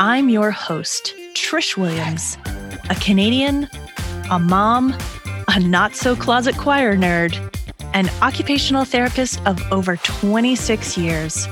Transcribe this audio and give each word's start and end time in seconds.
I'm 0.00 0.28
your 0.28 0.52
host, 0.52 1.12
Trish 1.34 1.76
Williams, 1.76 2.38
a 2.88 2.94
Canadian, 2.94 3.68
a 4.30 4.38
mom, 4.38 4.96
a 5.48 5.58
not 5.58 5.96
so 5.96 6.14
closet 6.14 6.56
choir 6.56 6.96
nerd, 6.96 7.34
an 7.94 8.08
occupational 8.22 8.84
therapist 8.84 9.44
of 9.44 9.60
over 9.72 9.96
26 9.96 10.96
years. 10.96 11.48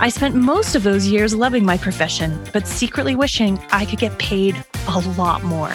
I 0.00 0.08
spent 0.08 0.34
most 0.34 0.74
of 0.74 0.82
those 0.82 1.06
years 1.06 1.34
loving 1.34 1.66
my 1.66 1.76
profession, 1.76 2.42
but 2.54 2.66
secretly 2.66 3.14
wishing 3.14 3.58
I 3.70 3.84
could 3.84 3.98
get 3.98 4.18
paid 4.18 4.56
a 4.88 5.00
lot 5.00 5.42
more. 5.42 5.74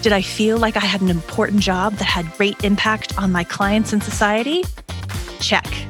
Did 0.00 0.14
I 0.14 0.22
feel 0.22 0.56
like 0.56 0.78
I 0.78 0.86
had 0.86 1.02
an 1.02 1.10
important 1.10 1.60
job 1.60 1.92
that 1.96 2.06
had 2.06 2.32
great 2.38 2.64
impact 2.64 3.18
on 3.18 3.30
my 3.30 3.44
clients 3.44 3.92
and 3.92 4.02
society? 4.02 4.64
Check. 5.40 5.89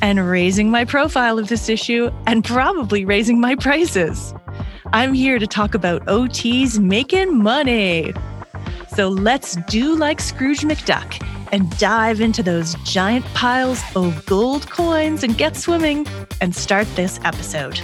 and 0.00 0.28
raising 0.28 0.70
my 0.70 0.84
profile 0.84 1.38
of 1.38 1.48
this 1.48 1.68
issue 1.68 2.10
and 2.26 2.44
probably 2.44 3.04
raising 3.04 3.40
my 3.40 3.54
prices. 3.54 4.34
I'm 4.92 5.12
here 5.12 5.38
to 5.38 5.46
talk 5.46 5.74
about 5.74 6.04
OTs 6.06 6.78
making 6.78 7.42
money. 7.42 8.12
So 8.94 9.08
let's 9.08 9.56
do 9.68 9.94
like 9.94 10.20
Scrooge 10.20 10.60
McDuck 10.60 11.22
and 11.52 11.76
dive 11.78 12.20
into 12.20 12.42
those 12.42 12.74
giant 12.84 13.24
piles 13.26 13.82
of 13.94 14.24
gold 14.26 14.70
coins 14.70 15.22
and 15.22 15.36
get 15.36 15.56
swimming 15.56 16.06
and 16.40 16.54
start 16.54 16.86
this 16.96 17.20
episode. 17.24 17.80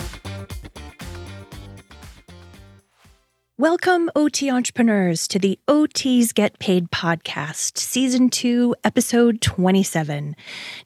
Welcome, 3.56 4.10
OT 4.16 4.50
entrepreneurs, 4.50 5.28
to 5.28 5.38
the 5.38 5.60
OTs 5.68 6.34
Get 6.34 6.58
Paid 6.58 6.90
podcast, 6.90 7.78
season 7.78 8.28
two, 8.28 8.74
episode 8.82 9.40
27. 9.40 10.34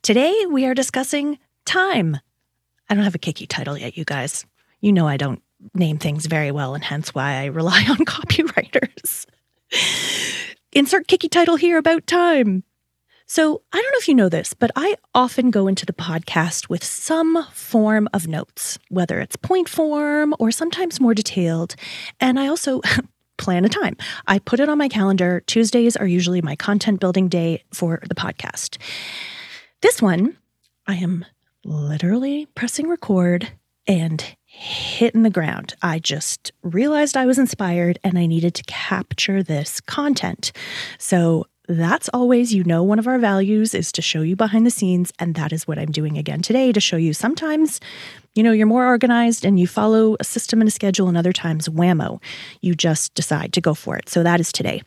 Today, 0.02 0.44
we 0.50 0.66
are 0.66 0.74
discussing 0.74 1.38
time. 1.64 2.18
I 2.90 2.94
don't 2.94 3.04
have 3.04 3.14
a 3.14 3.18
kicky 3.18 3.46
title 3.46 3.78
yet, 3.78 3.96
you 3.96 4.04
guys. 4.04 4.44
You 4.82 4.92
know 4.92 5.08
I 5.08 5.16
don't 5.16 5.40
name 5.72 5.96
things 5.96 6.26
very 6.26 6.50
well, 6.50 6.74
and 6.74 6.84
hence 6.84 7.14
why 7.14 7.40
I 7.40 7.46
rely 7.46 7.86
on 7.88 8.04
copywriters. 8.04 9.24
Insert 10.72 11.08
kicky 11.08 11.30
title 11.30 11.56
here 11.56 11.78
about 11.78 12.06
time. 12.06 12.64
So, 13.30 13.60
I 13.74 13.76
don't 13.76 13.92
know 13.92 13.98
if 13.98 14.08
you 14.08 14.14
know 14.14 14.30
this, 14.30 14.54
but 14.54 14.70
I 14.74 14.96
often 15.14 15.50
go 15.50 15.68
into 15.68 15.84
the 15.84 15.92
podcast 15.92 16.70
with 16.70 16.82
some 16.82 17.44
form 17.52 18.08
of 18.14 18.26
notes, 18.26 18.78
whether 18.88 19.20
it's 19.20 19.36
point 19.36 19.68
form 19.68 20.34
or 20.38 20.50
sometimes 20.50 20.98
more 20.98 21.12
detailed. 21.12 21.76
And 22.20 22.40
I 22.40 22.46
also 22.46 22.80
plan 23.36 23.66
a 23.66 23.68
time. 23.68 23.98
I 24.26 24.38
put 24.38 24.60
it 24.60 24.70
on 24.70 24.78
my 24.78 24.88
calendar. 24.88 25.42
Tuesdays 25.46 25.94
are 25.94 26.06
usually 26.06 26.40
my 26.40 26.56
content 26.56 27.00
building 27.00 27.28
day 27.28 27.62
for 27.70 28.00
the 28.08 28.14
podcast. 28.14 28.78
This 29.82 30.00
one, 30.00 30.38
I 30.86 30.94
am 30.94 31.26
literally 31.66 32.46
pressing 32.54 32.88
record 32.88 33.52
and 33.86 34.24
hitting 34.44 35.22
the 35.22 35.28
ground. 35.28 35.74
I 35.82 35.98
just 35.98 36.50
realized 36.62 37.14
I 37.14 37.26
was 37.26 37.38
inspired 37.38 37.98
and 38.02 38.18
I 38.18 38.24
needed 38.24 38.54
to 38.54 38.62
capture 38.62 39.42
this 39.42 39.82
content. 39.82 40.50
So 40.96 41.44
that's 41.68 42.08
always, 42.14 42.54
you 42.54 42.64
know, 42.64 42.82
one 42.82 42.98
of 42.98 43.06
our 43.06 43.18
values 43.18 43.74
is 43.74 43.92
to 43.92 44.02
show 44.02 44.22
you 44.22 44.34
behind 44.34 44.66
the 44.66 44.70
scenes. 44.70 45.12
And 45.18 45.34
that 45.34 45.52
is 45.52 45.68
what 45.68 45.78
I'm 45.78 45.92
doing 45.92 46.16
again 46.16 46.40
today 46.40 46.72
to 46.72 46.80
show 46.80 46.96
you 46.96 47.12
sometimes, 47.12 47.78
you 48.34 48.42
know, 48.42 48.52
you're 48.52 48.66
more 48.66 48.86
organized 48.86 49.44
and 49.44 49.60
you 49.60 49.66
follow 49.66 50.16
a 50.18 50.24
system 50.24 50.60
and 50.60 50.68
a 50.68 50.70
schedule, 50.70 51.08
and 51.08 51.16
other 51.16 51.32
times, 51.32 51.68
whammo, 51.68 52.22
you 52.62 52.74
just 52.74 53.14
decide 53.14 53.52
to 53.52 53.60
go 53.60 53.74
for 53.74 53.96
it. 53.96 54.08
So 54.08 54.22
that 54.22 54.40
is 54.40 54.50
today. 54.50 54.82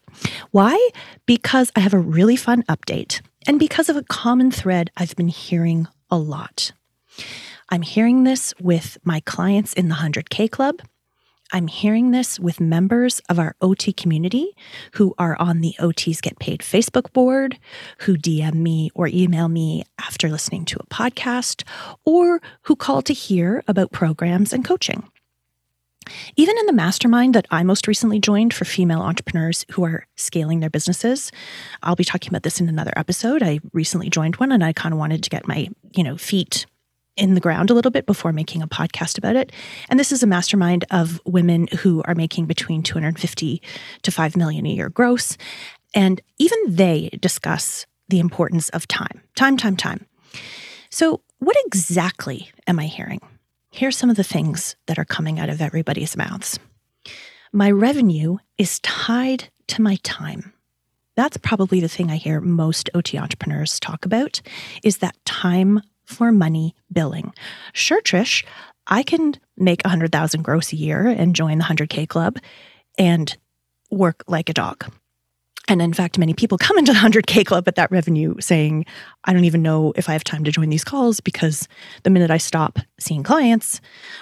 Why? 0.50 0.90
Because 1.26 1.72
I 1.76 1.82
have 1.82 1.94
a 1.94 2.00
really 2.00 2.36
fun 2.36 2.64
update 2.64 3.22
and 3.48 3.60
because 3.60 3.88
of 3.88 3.96
a 3.96 4.04
common 4.04 4.52
thread 4.52 4.90
I've 4.98 5.16
been 5.16 5.28
hearing 5.28 5.88
a 6.10 6.18
lot. 6.18 6.72
I'm 7.70 7.84
hearing 7.84 8.24
this 8.24 8.54
with 8.60 8.98
my 9.04 9.22
clients 9.22 9.74
in 9.74 9.88
the 9.88 9.96
100K 9.96 10.50
Club. 10.52 10.82
I'm 11.52 11.68
hearing 11.68 12.12
this 12.12 12.40
with 12.40 12.62
members 12.62 13.20
of 13.28 13.38
our 13.38 13.56
OT 13.62 13.92
community 13.92 14.56
who 14.94 15.14
are 15.18 15.36
on 15.40 15.60
the 15.60 15.76
OTs 15.80 16.22
Get 16.22 16.40
Paid 16.40 16.62
Facebook 16.62 17.12
board, 17.12 17.60
who 18.00 18.16
DM 18.16 18.56
me 18.56 18.90
or 18.96 19.08
email 19.08 19.50
me 19.50 19.84
after 20.00 20.30
listening 20.30 20.66
to 20.66 20.80
a 20.80 20.86
podcast, 20.86 21.64
or 22.06 22.42
who 22.64 22.76
call 22.76 23.02
to 23.02 23.14
hear 23.14 23.64
about 23.68 23.92
programs 23.92 24.54
and 24.54 24.64
coaching. 24.64 25.04
Even 26.36 26.58
in 26.58 26.66
the 26.66 26.74
mastermind 26.74 27.36
that 27.36 27.48
I 27.52 27.64
most 27.64 27.88
recently 27.88 28.20
joined 28.20 28.54
for 28.54 28.66
female 28.66 29.02
entrepreneurs 29.02 29.66
who 29.72 29.84
are 29.84 30.06
scaling 30.16 30.60
their 30.60 30.70
businesses, 30.70 31.32
I'll 31.84 31.96
be 31.96 32.04
talking 32.04 32.30
about 32.30 32.44
this 32.44 32.60
in 32.60 32.70
another 32.70 32.94
episode. 32.96 33.44
I 33.44 33.60
recently 33.74 34.10
joined 34.10 34.38
one 34.38 34.52
and 34.52 34.64
I 34.64 34.74
kind 34.74 34.94
of 34.94 35.00
wanted 35.00 35.24
to 35.24 35.30
get 35.30 35.48
my, 35.48 35.70
you 35.92 36.04
know, 36.04 36.18
feet 36.18 36.66
in 37.18 37.34
the 37.34 37.42
ground 37.42 37.70
a 37.70 37.74
little 37.74 37.92
bit 37.92 38.06
before 38.06 38.32
making 38.32 38.62
a 38.62 38.68
podcast 38.68 39.18
about 39.18 39.36
it. 39.36 39.52
And 39.90 40.00
this 40.00 40.12
is 40.12 40.24
a 40.24 40.28
mastermind 40.28 40.86
of 40.92 41.22
women 41.26 41.68
who 41.80 42.02
are 42.06 42.16
making 42.16 42.46
between 42.46 42.84
250 42.84 43.62
to 44.02 44.12
5 44.12 44.38
million 44.38 44.66
a 44.66 44.70
year 44.70 44.90
gross. 44.90 45.38
And 45.94 46.22
even 46.38 46.58
they 46.68 47.10
discuss 47.20 47.86
the 48.08 48.20
importance 48.20 48.70
of 48.70 48.88
time, 48.88 49.22
time, 49.36 49.58
time, 49.58 49.76
time. 49.76 50.06
So, 50.90 51.22
what 51.40 51.56
exactly 51.66 52.52
am 52.68 52.78
I 52.80 52.86
hearing? 52.86 53.20
Here's 53.72 53.98
some 53.98 54.10
of 54.10 54.18
the 54.18 54.24
things 54.24 54.76
that 54.86 55.00
are 55.00 55.06
coming 55.06 55.40
out 55.40 55.50
of 55.50 55.62
everybody's 55.62 56.16
mouths. 56.18 56.60
My 57.52 57.72
revenue 57.72 58.38
is 58.58 58.80
tied 58.82 59.50
to 59.68 59.82
my 59.82 59.98
time. 60.04 60.54
That's 61.16 61.38
probably 61.38 61.80
the 61.80 61.90
thing 61.90 62.12
I 62.12 62.16
hear 62.18 62.42
most 62.42 62.90
OT 62.94 63.18
entrepreneurs 63.18 63.80
talk 63.80 64.06
about 64.06 64.42
is 64.84 64.98
that 64.98 65.16
time 65.26 65.82
for 66.12 66.32
money 66.32 66.76
billing. 66.92 67.34
Sure, 67.74 68.02
Trish, 68.02 68.44
I 68.88 69.04
can 69.04 69.36
make 69.58 69.82
100,000 69.84 70.42
gross 70.42 70.74
a 70.74 70.76
year 70.76 71.08
and 71.08 71.36
join 71.36 71.58
the 71.58 71.64
100K 71.64 72.08
club 72.08 72.38
and 72.98 73.36
work 73.90 74.24
like 74.28 74.50
a 74.50 74.54
dog. 74.54 74.92
And 75.68 75.82
in 75.82 75.94
fact, 75.94 76.18
many 76.18 76.34
people 76.34 76.58
come 76.58 76.78
into 76.78 76.92
the 76.92 77.00
100K 77.00 77.46
club 77.46 77.68
at 77.68 77.76
that 77.76 77.92
revenue 77.92 78.36
saying, 78.40 78.86
I 79.24 79.32
don't 79.32 79.46
even 79.46 79.62
know 79.62 79.94
if 79.96 80.10
I 80.10 80.14
have 80.14 80.24
time 80.24 80.44
to 80.44 80.52
join 80.52 80.70
these 80.70 80.84
calls 80.84 81.20
because 81.20 81.68
the 82.04 82.10
minute 82.10 82.32
I 82.32 82.38
stop 82.38 82.80
seeing 83.00 83.24
clients 83.24 83.80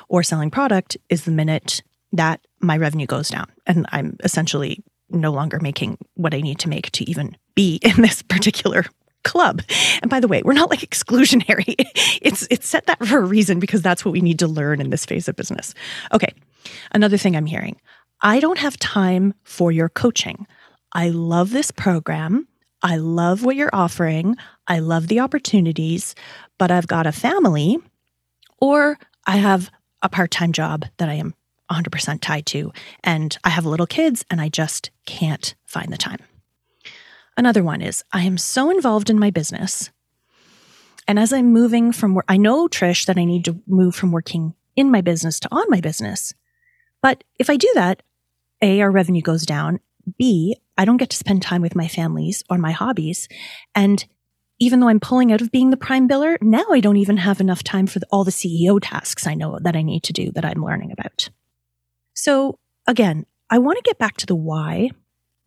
or 0.09 0.21
selling 0.21 0.51
product 0.51 0.97
is 1.09 1.23
the 1.23 1.31
minute 1.31 1.81
that 2.11 2.45
my 2.59 2.77
revenue 2.77 3.07
goes 3.07 3.29
down. 3.29 3.47
And 3.65 3.87
I'm 3.91 4.17
essentially 4.23 4.83
no 5.09 5.31
longer 5.31 5.59
making 5.59 5.97
what 6.15 6.33
I 6.33 6.41
need 6.41 6.59
to 6.59 6.69
make 6.69 6.91
to 6.91 7.09
even 7.09 7.35
be 7.55 7.79
in 7.81 8.01
this 8.01 8.21
particular 8.21 8.85
club. 9.23 9.61
And 10.01 10.09
by 10.09 10.19
the 10.19 10.27
way, 10.27 10.41
we're 10.43 10.53
not 10.53 10.69
like 10.69 10.79
exclusionary. 10.89 11.75
It's 12.21 12.47
it's 12.49 12.67
set 12.67 12.85
that 12.87 13.05
for 13.05 13.19
a 13.19 13.25
reason 13.25 13.59
because 13.59 13.81
that's 13.81 14.03
what 14.03 14.11
we 14.11 14.21
need 14.21 14.39
to 14.39 14.47
learn 14.47 14.81
in 14.81 14.89
this 14.89 15.05
phase 15.05 15.27
of 15.27 15.35
business. 15.35 15.73
Okay. 16.13 16.33
Another 16.91 17.17
thing 17.17 17.35
I'm 17.35 17.45
hearing. 17.45 17.79
I 18.21 18.39
don't 18.39 18.57
have 18.57 18.77
time 18.77 19.33
for 19.43 19.71
your 19.71 19.89
coaching. 19.89 20.45
I 20.91 21.09
love 21.09 21.51
this 21.51 21.71
program. 21.71 22.47
I 22.81 22.97
love 22.97 23.43
what 23.43 23.55
you're 23.55 23.69
offering. 23.73 24.37
I 24.67 24.79
love 24.79 25.07
the 25.07 25.19
opportunities, 25.19 26.15
but 26.57 26.71
I've 26.71 26.87
got 26.87 27.07
a 27.07 27.11
family 27.11 27.77
or 28.59 28.97
I 29.25 29.37
have 29.37 29.69
a 30.01 30.09
part-time 30.09 30.53
job 30.53 30.85
that 30.97 31.09
I 31.09 31.13
am 31.15 31.33
100% 31.71 32.21
tied 32.21 32.45
to 32.47 32.71
and 33.03 33.37
I 33.43 33.49
have 33.49 33.65
little 33.65 33.85
kids 33.85 34.25
and 34.29 34.41
I 34.41 34.49
just 34.49 34.91
can't 35.05 35.55
find 35.65 35.91
the 35.91 35.97
time. 35.97 36.19
Another 37.39 37.63
one 37.63 37.81
is 37.81 38.03
I 38.11 38.23
am 38.23 38.37
so 38.37 38.69
involved 38.69 39.09
in 39.09 39.17
my 39.17 39.29
business. 39.29 39.91
And 41.07 41.17
as 41.17 41.31
I'm 41.31 41.53
moving 41.53 41.93
from 41.93 42.13
where 42.13 42.25
I 42.27 42.35
know, 42.35 42.67
Trish, 42.67 43.05
that 43.05 43.17
I 43.17 43.23
need 43.23 43.45
to 43.45 43.61
move 43.65 43.95
from 43.95 44.11
working 44.11 44.55
in 44.75 44.91
my 44.91 44.99
business 44.99 45.39
to 45.39 45.47
on 45.49 45.63
my 45.69 45.79
business, 45.79 46.33
But 47.01 47.23
if 47.39 47.49
I 47.49 47.55
do 47.55 47.71
that, 47.75 48.03
A, 48.61 48.81
our 48.81 48.91
revenue 48.91 49.21
goes 49.21 49.45
down. 49.45 49.79
B, 50.17 50.57
I 50.77 50.83
don't 50.83 50.97
get 50.97 51.11
to 51.11 51.15
spend 51.15 51.41
time 51.41 51.61
with 51.61 51.77
my 51.77 51.87
families 51.87 52.43
or 52.49 52.57
my 52.57 52.71
hobbies. 52.71 53.29
And 53.73 54.05
even 54.59 54.81
though 54.81 54.89
I'm 54.89 54.99
pulling 54.99 55.31
out 55.31 55.39
of 55.39 55.49
being 55.49 55.69
the 55.69 55.77
prime 55.77 56.09
biller, 56.09 56.35
now 56.41 56.65
I 56.69 56.81
don't 56.81 56.97
even 56.97 57.15
have 57.15 57.39
enough 57.39 57.63
time 57.63 57.87
for 57.87 57.99
the, 57.99 58.07
all 58.11 58.25
the 58.25 58.31
CEO 58.31 58.79
tasks 58.81 59.25
I 59.25 59.35
know 59.35 59.59
that 59.61 59.77
I 59.77 59.81
need 59.81 60.03
to 60.03 60.13
do 60.13 60.33
that 60.33 60.43
I'm 60.43 60.65
learning 60.65 60.91
about. 60.91 61.29
So 62.13 62.59
again, 62.85 63.25
I 63.49 63.59
want 63.59 63.77
to 63.77 63.89
get 63.89 63.97
back 63.97 64.17
to 64.17 64.25
the 64.25 64.35
why 64.35 64.89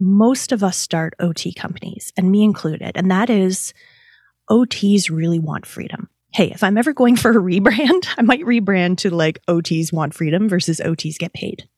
most 0.02 0.50
of 0.50 0.64
us 0.64 0.76
start 0.76 1.14
OT 1.20 1.52
companies, 1.54 2.12
and 2.16 2.30
me 2.30 2.42
included, 2.42 2.92
and 2.96 3.10
that 3.10 3.30
is 3.30 3.72
OTs 4.50 5.10
really 5.10 5.38
want 5.38 5.64
freedom. 5.64 6.08
Hey, 6.32 6.50
if 6.50 6.64
I'm 6.64 6.76
ever 6.76 6.92
going 6.92 7.16
for 7.22 7.30
a 7.30 7.42
rebrand, 7.42 8.08
I 8.18 8.22
might 8.22 8.40
rebrand 8.40 8.98
to 8.98 9.10
like 9.10 9.38
OTs 9.46 9.92
want 9.92 10.14
freedom 10.14 10.48
versus 10.48 10.80
OTs 10.80 11.18
get 11.18 11.32
paid. 11.32 11.68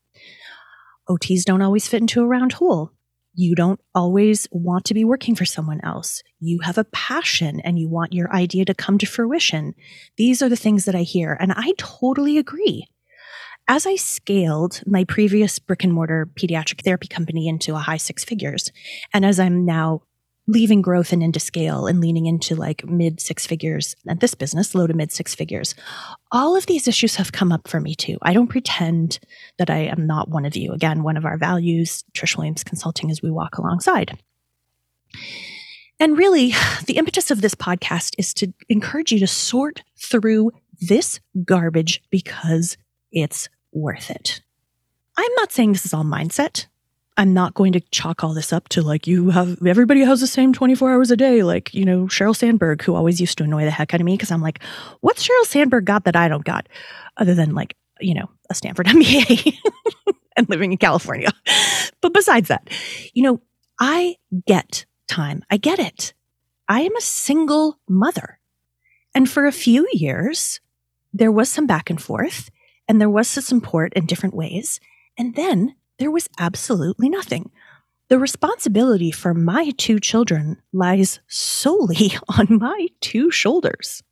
OTs 1.09 1.45
don't 1.45 1.63
always 1.63 1.87
fit 1.87 2.01
into 2.01 2.23
a 2.23 2.27
round 2.27 2.55
hole. 2.55 2.93
You 3.35 3.55
don't 3.55 3.81
always 3.95 4.49
want 4.53 4.85
to 4.87 4.95
be 4.95 5.05
working 5.05 5.35
for 5.35 5.45
someone 5.45 5.81
else. 5.83 6.23
You 6.39 6.61
have 6.61 6.79
a 6.79 6.85
passion 6.85 7.61
and 7.61 7.79
you 7.79 7.89
want 7.89 8.13
your 8.13 8.33
idea 8.33 8.65
to 8.65 8.75
come 8.75 8.97
to 8.99 9.07
fruition. 9.07 9.75
These 10.17 10.41
are 10.41 10.49
the 10.49 10.57
things 10.57 10.85
that 10.85 10.95
I 10.95 11.03
hear, 11.03 11.37
and 11.39 11.53
I 11.53 11.73
totally 11.77 12.39
agree. 12.39 12.87
As 13.67 13.87
I 13.87 13.97
scaled 13.97 14.83
my 14.87 15.05
previous 15.05 15.59
brick 15.59 15.85
and 15.85 15.93
mortar 15.93 16.29
pediatric 16.35 16.85
therapy 16.85 17.09
company 17.09 17.49
into 17.49 17.75
a 17.75 17.79
high 17.79 17.97
six 17.97 18.23
figures, 18.23 18.71
and 19.15 19.25
as 19.25 19.41
I'm 19.41 19.65
now 19.65 20.03
leaving 20.47 20.83
growth 20.83 21.15
and 21.15 21.23
into 21.23 21.41
scale 21.41 21.87
and 21.87 21.99
leaning 21.99 22.27
into 22.27 22.55
like 22.55 22.85
mid 22.85 23.21
six 23.21 23.47
figures 23.47 23.97
at 24.07 24.21
this 24.21 24.35
business, 24.35 24.75
low 24.75 24.87
to 24.87 24.93
mid 24.93 25.11
six 25.11 25.35
figures, 25.35 25.75
all 26.31 26.55
of 26.55 26.67
these 26.67 26.87
issues 26.87 27.17
have 27.17 27.33
come 27.33 27.53
up 27.53 27.67
for 27.67 27.81
me 27.81 27.95
too. 27.95 28.19
I 28.21 28.35
don't 28.35 28.49
pretend 28.49 29.19
that 29.57 29.71
I 29.71 29.79
am 29.79 30.07
not 30.07 30.29
one 30.29 30.45
of 30.45 30.57
you. 30.57 30.73
Again, 30.73 31.03
one 31.03 31.17
of 31.17 31.25
our 31.25 31.39
values, 31.39 32.05
Trish 32.13 32.37
Williams 32.37 32.65
Consulting, 32.65 33.09
is 33.09 33.23
we 33.23 33.31
walk 33.31 33.57
alongside. 33.57 34.19
And 35.99 36.19
really, 36.19 36.53
the 36.87 36.99
impetus 36.99 37.31
of 37.31 37.41
this 37.41 37.55
podcast 37.55 38.15
is 38.19 38.35
to 38.35 38.53
encourage 38.69 39.11
you 39.11 39.21
to 39.21 39.27
sort 39.27 39.83
through 39.97 40.51
this 40.81 41.21
garbage 41.47 42.03
because 42.11 42.77
it's 43.15 43.49
worth 43.73 44.11
it. 44.11 44.43
I'm 45.17 45.33
not 45.37 45.53
saying 45.53 45.73
this 45.73 45.87
is 45.87 45.95
all 45.95 46.05
mindset. 46.05 46.67
I'm 47.17 47.33
not 47.33 47.55
going 47.55 47.73
to 47.75 47.81
chalk 47.93 48.25
all 48.25 48.35
this 48.35 48.53
up 48.53 48.69
to 48.71 48.83
like 48.83 49.07
you 49.07 49.31
have 49.31 49.65
everybody 49.65 50.01
has 50.01 50.21
the 50.21 50.27
same 50.27 50.53
24 50.53 50.91
hours 50.91 51.13
a 51.13 51.17
day, 51.17 51.45
like, 51.45 51.73
you 51.73 51.85
know, 51.85 52.07
Sheryl 52.07 52.35
Sandberg, 52.35 52.83
who 52.83 52.97
always 52.97 53.21
used 53.21 53.39
to 53.39 53.45
annoy 53.45 53.65
the 53.65 53.71
heck 53.71 53.95
out 53.95 54.01
of 54.01 54.05
me 54.05 54.15
because 54.15 54.33
I'm 54.33 54.43
like, 54.43 54.61
what's 55.01 55.27
Sheryl 55.27 55.47
Sandberg 55.47 55.85
got 55.85 56.05
that 56.05 56.17
I 56.17 56.27
don't 56.27 56.45
got? 56.45 56.69
Other 57.17 57.35
than 57.35 57.55
like, 57.55 57.77
you 58.01 58.15
know, 58.15 58.29
a 58.51 58.55
Stanford 58.55 58.87
MBA 58.89 59.57
and 60.37 60.49
living 60.49 60.73
in 60.73 60.79
California. 60.79 61.31
But 62.01 62.13
besides 62.13 62.49
that, 62.49 62.69
you 63.13 63.23
know, 63.23 63.41
I 63.79 64.17
get 64.47 64.85
time. 65.07 65.45
I 65.51 65.57
get 65.57 65.79
it. 65.79 66.15
I 66.69 66.81
am 66.81 66.97
a 66.97 67.01
single 67.01 67.79
mother. 67.89 68.41
And 69.15 69.31
for 69.31 69.47
a 69.47 69.53
few 69.53 69.89
years, 69.93 70.61
there 71.13 71.31
was 71.31 71.49
some 71.49 71.69
back 71.69 71.91
and 71.91 72.03
forth 72.03 72.51
and 72.89 73.01
there 73.01 73.11
was 73.11 73.29
support 73.29 73.93
in 73.95 74.07
different 74.07 74.35
ways. 74.35 74.81
And 75.17 75.35
then 75.35 75.75
there 75.99 76.11
was 76.11 76.29
absolutely 76.39 77.09
nothing. 77.09 77.51
The 78.09 78.19
responsibility 78.19 79.11
for 79.11 79.33
my 79.33 79.71
two 79.79 79.99
children 79.99 80.61
lies 80.73 81.21
solely 81.27 82.13
on 82.39 82.59
my 82.59 82.89
two 83.01 83.31
shoulders. 83.31 84.03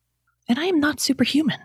And 0.48 0.58
I 0.58 0.64
am 0.64 0.80
not 0.80 1.00
superhuman. 1.00 1.58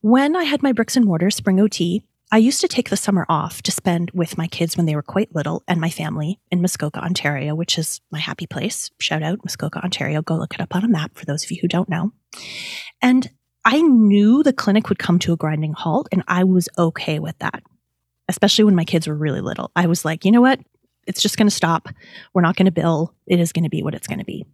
When 0.00 0.36
I 0.36 0.44
had 0.44 0.62
my 0.62 0.72
bricks 0.72 0.96
and 0.96 1.06
mortar 1.06 1.30
spring 1.30 1.60
OT, 1.60 2.04
I 2.30 2.38
used 2.38 2.60
to 2.62 2.68
take 2.68 2.90
the 2.90 2.96
summer 2.96 3.26
off 3.28 3.62
to 3.62 3.70
spend 3.70 4.10
with 4.12 4.38
my 4.38 4.46
kids 4.48 4.76
when 4.76 4.86
they 4.86 4.94
were 4.94 5.02
quite 5.02 5.34
little 5.34 5.62
and 5.68 5.80
my 5.80 5.90
family 5.90 6.40
in 6.50 6.60
Muskoka, 6.60 7.00
Ontario, 7.00 7.54
which 7.54 7.78
is 7.78 8.00
my 8.10 8.18
happy 8.18 8.46
place. 8.46 8.90
Shout 8.98 9.22
out 9.22 9.44
Muskoka, 9.44 9.82
Ontario. 9.84 10.22
Go 10.22 10.36
look 10.36 10.54
it 10.54 10.60
up 10.60 10.74
on 10.74 10.84
a 10.84 10.88
map 10.88 11.12
for 11.14 11.26
those 11.26 11.44
of 11.44 11.50
you 11.50 11.58
who 11.60 11.68
don't 11.68 11.88
know. 11.88 12.12
And 13.00 13.30
I 13.64 13.80
knew 13.80 14.42
the 14.42 14.52
clinic 14.52 14.88
would 14.88 14.98
come 14.98 15.18
to 15.20 15.32
a 15.32 15.36
grinding 15.36 15.72
halt, 15.72 16.08
and 16.12 16.22
I 16.28 16.44
was 16.44 16.68
okay 16.76 17.18
with 17.18 17.38
that, 17.38 17.62
especially 18.28 18.64
when 18.64 18.74
my 18.74 18.84
kids 18.84 19.06
were 19.06 19.14
really 19.14 19.40
little. 19.40 19.70
I 19.74 19.86
was 19.86 20.04
like, 20.04 20.24
you 20.24 20.32
know 20.32 20.42
what? 20.42 20.60
It's 21.06 21.22
just 21.22 21.36
going 21.36 21.48
to 21.48 21.54
stop. 21.54 21.88
We're 22.32 22.42
not 22.42 22.56
going 22.56 22.66
to 22.66 22.72
bill. 22.72 23.14
It 23.26 23.40
is 23.40 23.52
going 23.52 23.64
to 23.64 23.70
be 23.70 23.82
what 23.82 23.94
it's 23.94 24.06
going 24.06 24.18
to 24.18 24.24
be. 24.24 24.46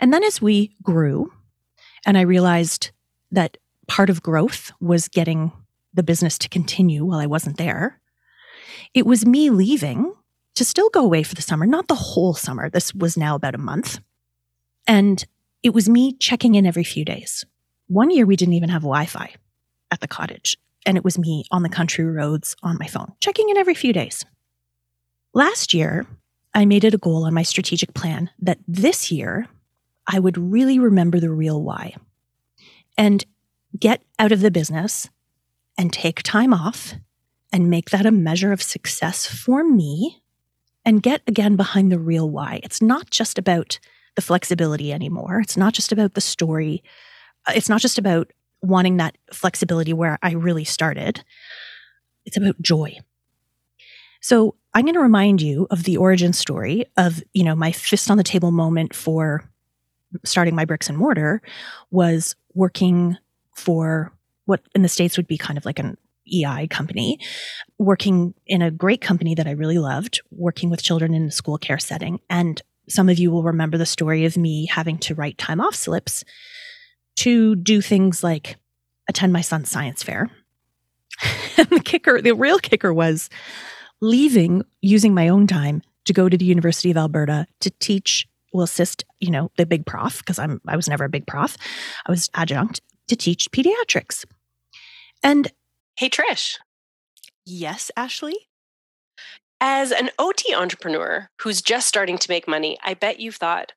And 0.00 0.12
then 0.12 0.24
as 0.24 0.40
we 0.40 0.74
grew, 0.82 1.32
and 2.06 2.16
I 2.18 2.22
realized 2.22 2.90
that 3.30 3.56
part 3.86 4.10
of 4.10 4.22
growth 4.22 4.72
was 4.80 5.08
getting 5.08 5.52
the 5.92 6.02
business 6.02 6.38
to 6.38 6.48
continue 6.48 7.04
while 7.04 7.20
I 7.20 7.26
wasn't 7.26 7.58
there, 7.58 8.00
it 8.94 9.06
was 9.06 9.26
me 9.26 9.50
leaving 9.50 10.12
to 10.54 10.64
still 10.64 10.88
go 10.90 11.04
away 11.04 11.22
for 11.22 11.34
the 11.34 11.42
summer, 11.42 11.66
not 11.66 11.88
the 11.88 11.94
whole 11.94 12.34
summer. 12.34 12.70
This 12.70 12.94
was 12.94 13.16
now 13.16 13.34
about 13.34 13.54
a 13.54 13.58
month. 13.58 14.00
And 14.86 15.24
it 15.62 15.74
was 15.74 15.88
me 15.88 16.12
checking 16.14 16.54
in 16.54 16.66
every 16.66 16.84
few 16.84 17.04
days 17.04 17.44
one 17.86 18.10
year 18.10 18.26
we 18.26 18.36
didn't 18.36 18.54
even 18.54 18.70
have 18.70 18.82
Wi 18.82 19.06
Fi 19.06 19.34
at 19.90 20.00
the 20.00 20.08
cottage, 20.08 20.56
and 20.86 20.96
it 20.96 21.04
was 21.04 21.18
me 21.18 21.44
on 21.50 21.62
the 21.62 21.68
country 21.68 22.04
roads 22.04 22.56
on 22.62 22.78
my 22.78 22.86
phone, 22.86 23.12
checking 23.20 23.48
in 23.48 23.56
every 23.56 23.74
few 23.74 23.92
days. 23.92 24.24
Last 25.32 25.74
year, 25.74 26.06
I 26.54 26.64
made 26.64 26.84
it 26.84 26.94
a 26.94 26.98
goal 26.98 27.24
on 27.24 27.34
my 27.34 27.42
strategic 27.42 27.94
plan 27.94 28.30
that 28.40 28.58
this 28.68 29.10
year 29.10 29.48
I 30.06 30.20
would 30.20 30.38
really 30.38 30.78
remember 30.78 31.18
the 31.18 31.30
real 31.30 31.62
why 31.62 31.96
and 32.96 33.24
get 33.78 34.02
out 34.18 34.32
of 34.32 34.40
the 34.40 34.50
business 34.50 35.08
and 35.76 35.92
take 35.92 36.22
time 36.22 36.54
off 36.54 36.94
and 37.52 37.70
make 37.70 37.90
that 37.90 38.06
a 38.06 38.12
measure 38.12 38.52
of 38.52 38.62
success 38.62 39.26
for 39.26 39.64
me 39.64 40.22
and 40.84 41.02
get 41.02 41.22
again 41.26 41.56
behind 41.56 41.90
the 41.90 41.98
real 41.98 42.30
why. 42.30 42.60
It's 42.62 42.82
not 42.82 43.10
just 43.10 43.38
about 43.38 43.78
the 44.14 44.22
flexibility 44.22 44.92
anymore. 44.92 45.40
It's 45.40 45.56
not 45.56 45.72
just 45.72 45.90
about 45.90 46.14
the 46.14 46.20
story 46.20 46.84
it's 47.48 47.68
not 47.68 47.80
just 47.80 47.98
about 47.98 48.32
wanting 48.62 48.96
that 48.96 49.16
flexibility 49.32 49.92
where 49.92 50.18
I 50.22 50.32
really 50.32 50.64
started. 50.64 51.22
It's 52.24 52.36
about 52.36 52.60
joy. 52.62 52.98
So 54.20 54.54
I'm 54.72 54.86
going 54.86 54.94
to 54.94 55.00
remind 55.00 55.42
you 55.42 55.66
of 55.70 55.84
the 55.84 55.98
origin 55.98 56.32
story 56.32 56.86
of, 56.96 57.22
you 57.34 57.44
know, 57.44 57.54
my 57.54 57.72
fist 57.72 58.10
on 58.10 58.16
the 58.16 58.24
table 58.24 58.50
moment 58.50 58.94
for 58.94 59.48
starting 60.24 60.54
my 60.54 60.64
bricks 60.64 60.88
and 60.88 60.96
mortar 60.96 61.42
was 61.90 62.34
working 62.54 63.18
for 63.54 64.12
what 64.46 64.62
in 64.74 64.82
the 64.82 64.88
States 64.88 65.16
would 65.16 65.26
be 65.26 65.36
kind 65.36 65.58
of 65.58 65.66
like 65.66 65.78
an 65.78 65.98
EI 66.32 66.66
company, 66.68 67.18
working 67.78 68.34
in 68.46 68.62
a 68.62 68.70
great 68.70 69.00
company 69.00 69.34
that 69.34 69.46
I 69.46 69.52
really 69.52 69.78
loved, 69.78 70.22
working 70.30 70.70
with 70.70 70.82
children 70.82 71.12
in 71.12 71.24
a 71.24 71.30
school 71.30 71.58
care 71.58 71.78
setting. 71.78 72.20
And 72.30 72.62
some 72.88 73.08
of 73.08 73.18
you 73.18 73.30
will 73.30 73.42
remember 73.42 73.76
the 73.76 73.86
story 73.86 74.24
of 74.24 74.36
me 74.36 74.66
having 74.66 74.98
to 74.98 75.14
write 75.14 75.38
time 75.38 75.60
off 75.60 75.74
slips 75.74 76.24
to 77.16 77.56
do 77.56 77.80
things 77.80 78.22
like 78.22 78.56
attend 79.08 79.32
my 79.32 79.40
son's 79.40 79.70
science 79.70 80.02
fair. 80.02 80.30
and 81.56 81.68
the 81.68 81.80
kicker, 81.80 82.20
the 82.20 82.34
real 82.34 82.58
kicker 82.58 82.92
was 82.92 83.30
leaving 84.00 84.62
using 84.82 85.14
my 85.14 85.28
own 85.28 85.46
time 85.46 85.82
to 86.04 86.12
go 86.12 86.28
to 86.28 86.36
the 86.36 86.44
University 86.44 86.90
of 86.90 86.96
Alberta 86.96 87.46
to 87.60 87.70
teach, 87.70 88.28
will 88.52 88.62
assist, 88.62 89.04
you 89.20 89.30
know, 89.30 89.50
the 89.56 89.66
big 89.66 89.86
prof, 89.86 90.18
because 90.18 90.38
I'm 90.38 90.60
I 90.66 90.76
was 90.76 90.88
never 90.88 91.04
a 91.04 91.08
big 91.08 91.26
prof. 91.26 91.56
I 92.06 92.10
was 92.10 92.30
adjunct 92.34 92.80
to 93.08 93.16
teach 93.16 93.50
pediatrics. 93.50 94.24
And 95.22 95.50
hey 95.96 96.10
Trish. 96.10 96.58
Yes, 97.46 97.90
Ashley. 97.96 98.36
As 99.60 99.92
an 99.92 100.10
OT 100.18 100.54
entrepreneur 100.54 101.30
who's 101.40 101.62
just 101.62 101.88
starting 101.88 102.18
to 102.18 102.30
make 102.30 102.48
money, 102.48 102.76
I 102.82 102.94
bet 102.94 103.20
you've 103.20 103.36
thought, 103.36 103.72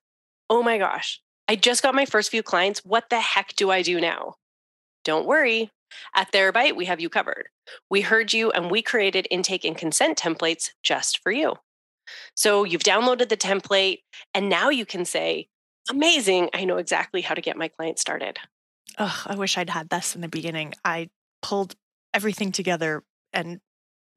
oh 0.50 0.62
my 0.62 0.76
gosh, 0.76 1.20
I 1.48 1.56
just 1.56 1.82
got 1.82 1.94
my 1.94 2.04
first 2.04 2.30
few 2.30 2.42
clients. 2.42 2.84
What 2.84 3.08
the 3.08 3.20
heck 3.20 3.56
do 3.56 3.70
I 3.70 3.82
do 3.82 4.00
now? 4.00 4.34
Don't 5.04 5.26
worry. 5.26 5.70
At 6.14 6.30
Therabyte, 6.30 6.76
we 6.76 6.84
have 6.84 7.00
you 7.00 7.08
covered. 7.08 7.48
We 7.90 8.02
heard 8.02 8.32
you 8.32 8.50
and 8.50 8.70
we 8.70 8.82
created 8.82 9.26
intake 9.30 9.64
and 9.64 9.76
consent 9.76 10.18
templates 10.18 10.70
just 10.82 11.22
for 11.22 11.32
you. 11.32 11.56
So 12.36 12.64
you've 12.64 12.82
downloaded 12.82 13.30
the 13.30 13.36
template 13.36 14.00
and 14.34 14.48
now 14.48 14.68
you 14.68 14.84
can 14.84 15.04
say, 15.04 15.48
Amazing, 15.90 16.50
I 16.52 16.66
know 16.66 16.76
exactly 16.76 17.22
how 17.22 17.34
to 17.34 17.40
get 17.40 17.56
my 17.56 17.68
client 17.68 17.98
started. 17.98 18.38
Oh, 18.98 19.22
I 19.26 19.36
wish 19.36 19.56
I'd 19.56 19.70
had 19.70 19.88
this 19.88 20.14
in 20.14 20.20
the 20.20 20.28
beginning. 20.28 20.74
I 20.84 21.08
pulled 21.40 21.76
everything 22.12 22.52
together 22.52 23.02
and 23.32 23.60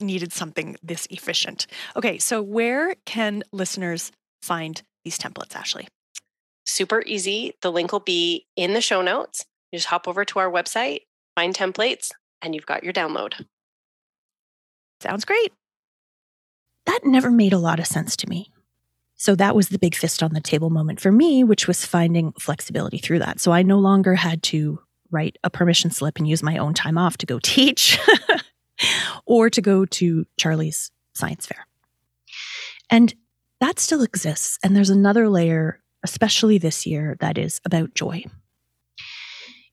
needed 0.01 0.33
something 0.33 0.75
this 0.83 1.07
efficient. 1.09 1.67
Okay, 1.95 2.17
so 2.17 2.41
where 2.41 2.95
can 3.05 3.43
listeners 3.53 4.11
find 4.41 4.81
these 5.05 5.17
templates, 5.17 5.55
Ashley? 5.55 5.88
Super 6.65 7.03
easy. 7.06 7.53
The 7.62 7.72
link 7.72 7.91
will 7.91 8.00
be 8.00 8.48
in 8.56 8.74
the 8.74 8.82
show 8.82 9.01
notes. 9.01 9.46
You 9.72 9.77
just 9.77 9.89
hop 9.89 10.08
over 10.08 10.25
to 10.25 10.39
our 10.39 10.51
website, 10.51 11.01
find 11.36 11.56
templates, 11.56 12.12
and 12.41 12.53
you've 12.53 12.65
got 12.65 12.84
your 12.84 12.94
download. 12.94 13.46
Sounds 15.00 15.25
great. 15.25 15.53
That 16.86 17.01
never 17.03 17.32
made 17.32 17.53
a 17.53 17.60
lot 17.60 17.80
of 17.80 17.88
sense 17.88 18.15
to 18.18 18.30
me. 18.30 18.51
So 19.15 19.36
that 19.36 19.56
was 19.56 19.70
the 19.70 19.80
big 19.80 19.96
fist 19.96 20.24
on 20.24 20.34
the 20.34 20.41
table 20.41 20.72
moment 20.72 21.00
for 21.00 21.12
me, 21.12 21.44
which 21.44 21.68
was 21.68 21.86
finding 21.86 22.32
flexibility 22.34 22.98
through 22.98 23.20
that. 23.20 23.39
So 23.39 23.51
I 23.51 23.62
no 23.62 23.77
longer 23.77 24.15
had 24.15 24.41
to 24.44 24.80
write 25.12 25.38
a 25.44 25.50
permission 25.50 25.91
slip 25.91 26.18
and 26.18 26.27
use 26.27 26.41
my 26.41 26.58
own 26.58 26.74
time 26.74 26.98
off 26.98 27.18
to 27.18 27.25
go 27.25 27.39
teach. 27.44 28.00
or 29.25 29.50
to 29.50 29.62
go 29.62 29.86
to 29.86 30.25
Charlie's 30.38 30.91
science 31.13 31.46
fair. 31.46 31.65
And 32.89 33.13
that 33.60 33.80
still 33.80 34.01
exists. 34.01 34.58
And 34.63 34.75
there's 34.75 34.89
another 34.89 35.30
layer, 35.30 35.80
especially 36.03 36.58
this 36.58 36.86
year, 36.86 37.17
that 37.20 37.38
is 37.38 37.62
about 37.65 37.93
joy. 37.93 38.24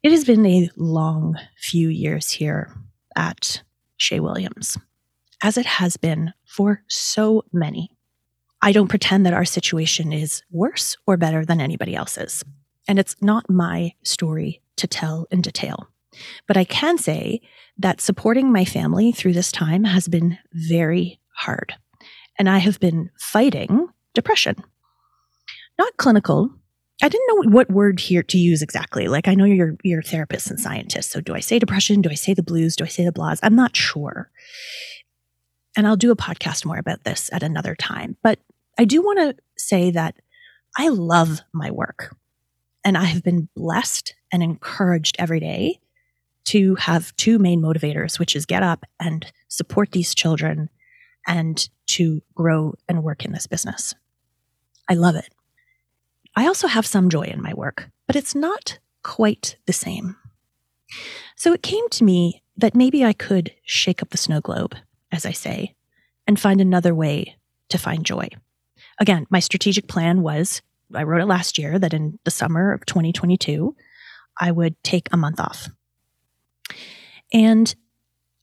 It 0.03 0.13
has 0.13 0.25
been 0.25 0.47
a 0.47 0.71
long 0.77 1.37
few 1.57 1.89
years 1.89 2.31
here 2.31 2.73
at 3.17 3.63
Chez 3.97 4.21
Williams, 4.21 4.79
as 5.43 5.59
it 5.59 5.67
has 5.67 5.97
been 5.97 6.33
for 6.45 6.83
so 6.89 7.45
many. 7.53 7.91
I 8.63 8.73
don't 8.73 8.89
pretend 8.89 9.27
that 9.27 9.35
our 9.35 9.45
situation 9.45 10.13
is 10.13 10.43
worse 10.51 10.97
or 11.07 11.17
better 11.17 11.45
than 11.45 11.61
anybody 11.61 11.95
else's. 11.95 12.45
And 12.87 12.99
it's 12.99 13.17
not 13.21 13.51
my 13.51 13.93
story 14.03 14.63
to 14.77 14.87
tell 14.87 15.27
in 15.31 15.43
detail. 15.43 15.89
But 16.47 16.57
I 16.57 16.65
can 16.65 16.99
say 16.99 17.41
that 17.79 18.01
supporting 18.01 18.53
my 18.53 18.65
family 18.65 19.13
through 19.13 19.35
this 19.35 19.53
time 19.53 19.85
has 19.85 20.09
been 20.09 20.39
very 20.53 21.21
hard. 21.35 21.75
And 22.39 22.49
I 22.49 22.59
have 22.59 22.81
been 22.81 23.11
fighting 23.19 23.89
depression. 24.15 24.65
Not 25.79 25.97
clinical. 25.97 26.51
I 27.01 27.09
didn't 27.09 27.29
know 27.29 27.51
what 27.51 27.71
word 27.71 28.01
here 28.01 28.25
to 28.25 28.39
use 28.39 28.61
exactly. 28.61 29.07
Like 29.07 29.29
I 29.29 29.35
know 29.35 29.45
you're 29.45 29.77
you're 29.85 30.03
therapists 30.03 30.51
and 30.51 30.59
scientists. 30.59 31.11
So 31.11 31.21
do 31.21 31.35
I 31.35 31.41
say 31.41 31.59
depression? 31.59 32.03
Do 32.03 32.11
I 32.11 32.15
say 32.15 32.35
the 32.35 32.43
blues? 32.43 32.75
Do 32.75 32.85
I 32.85 32.89
say 32.89 33.05
the 33.05 33.13
blahs? 33.13 33.39
I'm 33.43 33.55
not 33.55 33.77
sure. 33.77 34.31
And 35.77 35.87
I'll 35.87 35.97
do 35.97 36.11
a 36.11 36.17
podcast 36.17 36.65
more 36.65 36.79
about 36.79 37.05
this 37.05 37.31
at 37.33 37.45
another 37.45 37.77
time. 37.77 38.17
But 38.23 38.41
I 38.79 38.85
do 38.85 39.01
want 39.01 39.19
to 39.21 39.37
say 39.57 39.93
that 39.93 40.17
I 40.77 40.89
love 40.89 41.41
my 41.53 41.71
work. 41.71 42.17
And 42.85 42.99
I 42.99 43.05
have 43.05 43.23
been 43.23 43.49
blessed 43.55 44.15
and 44.33 44.43
encouraged 44.43 45.17
every 45.19 45.41
day 45.41 45.81
to 46.47 46.75
have 46.77 47.15
two 47.17 47.39
main 47.39 47.61
motivators, 47.61 48.19
which 48.19 48.35
is 48.35 48.47
get 48.47 48.63
up 48.63 48.85
and 48.99 49.31
support 49.49 49.93
these 49.93 50.15
children 50.15 50.71
and 51.27 51.69
to 51.87 52.23
grow 52.35 52.75
and 52.89 53.05
work 53.05 53.25
in 53.25 53.33
this 53.33 53.47
business. 53.47 53.95
I 54.89 54.95
love 54.95 55.15
it. 55.15 55.29
I 56.39 56.47
also 56.47 56.69
have 56.69 56.87
some 56.87 57.09
joy 57.09 57.23
in 57.23 57.43
my 57.43 57.53
work, 57.53 57.91
but 58.07 58.15
it's 58.15 58.33
not 58.33 58.79
quite 59.03 59.57
the 59.67 59.73
same. 59.73 60.15
So 61.35 61.53
it 61.53 61.65
came 61.65 61.89
to 61.89 62.05
me 62.05 62.45
that 62.57 62.77
maybe 62.77 63.05
I 63.05 63.13
could 63.13 63.53
shake 63.65 64.03
up 64.03 64.11
the 64.11 64.19
snow 64.19 64.41
globe, 64.41 64.77
as 65.11 65.27
I 65.27 65.33
say, 65.33 65.75
and 66.29 66.39
find 66.39 66.61
another 66.61 66.95
way 66.95 67.35
to 67.71 67.77
find 67.77 68.07
joy. 68.07 68.29
Again, 69.01 69.27
my 69.31 69.41
strategic 69.41 69.89
plan 69.89 70.23
was 70.23 70.63
I 70.95 71.03
wrote 71.03 71.23
it 71.23 71.27
last 71.27 71.59
year 71.59 71.77
that 71.77 71.93
in 71.93 72.21
the 72.23 72.31
summer 72.31 72.73
of 72.73 72.87
2022, 72.87 73.75
I 74.41 74.53
would 74.53 74.81
take 74.85 75.09
a 75.11 75.17
month 75.17 75.41
off. 75.41 75.69
And 77.33 77.75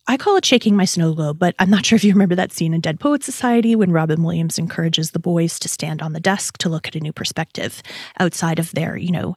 I 0.07 0.17
call 0.17 0.37
it 0.37 0.45
shaking 0.45 0.75
my 0.75 0.85
snow 0.85 1.13
globe, 1.13 1.39
but 1.39 1.55
I'm 1.57 1.69
not 1.69 1.85
sure 1.85 1.95
if 1.95 2.03
you 2.03 2.13
remember 2.13 2.35
that 2.35 2.51
scene 2.51 2.73
in 2.73 2.81
Dead 2.81 2.99
Poets 2.99 3.25
Society 3.25 3.75
when 3.75 3.91
Robin 3.91 4.21
Williams 4.23 4.59
encourages 4.59 5.11
the 5.11 5.19
boys 5.19 5.57
to 5.59 5.67
stand 5.67 6.01
on 6.01 6.13
the 6.13 6.19
desk 6.19 6.57
to 6.59 6.69
look 6.69 6.87
at 6.87 6.95
a 6.95 6.99
new 6.99 7.11
perspective 7.11 7.81
outside 8.19 8.59
of 8.59 8.71
their, 8.73 8.95
you 8.97 9.11
know, 9.11 9.35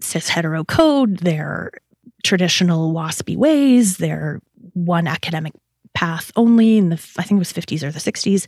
cis 0.00 0.28
hetero 0.28 0.64
code, 0.64 1.18
their 1.18 1.70
traditional 2.22 2.92
waspy 2.92 3.36
ways, 3.36 3.96
their 3.96 4.40
one 4.74 5.06
academic 5.06 5.54
path 5.94 6.30
only 6.36 6.76
in 6.76 6.90
the, 6.90 6.96
I 7.16 7.22
think 7.22 7.38
it 7.38 7.38
was 7.38 7.52
50s 7.52 7.82
or 7.82 7.90
the 7.90 7.98
60s. 7.98 8.46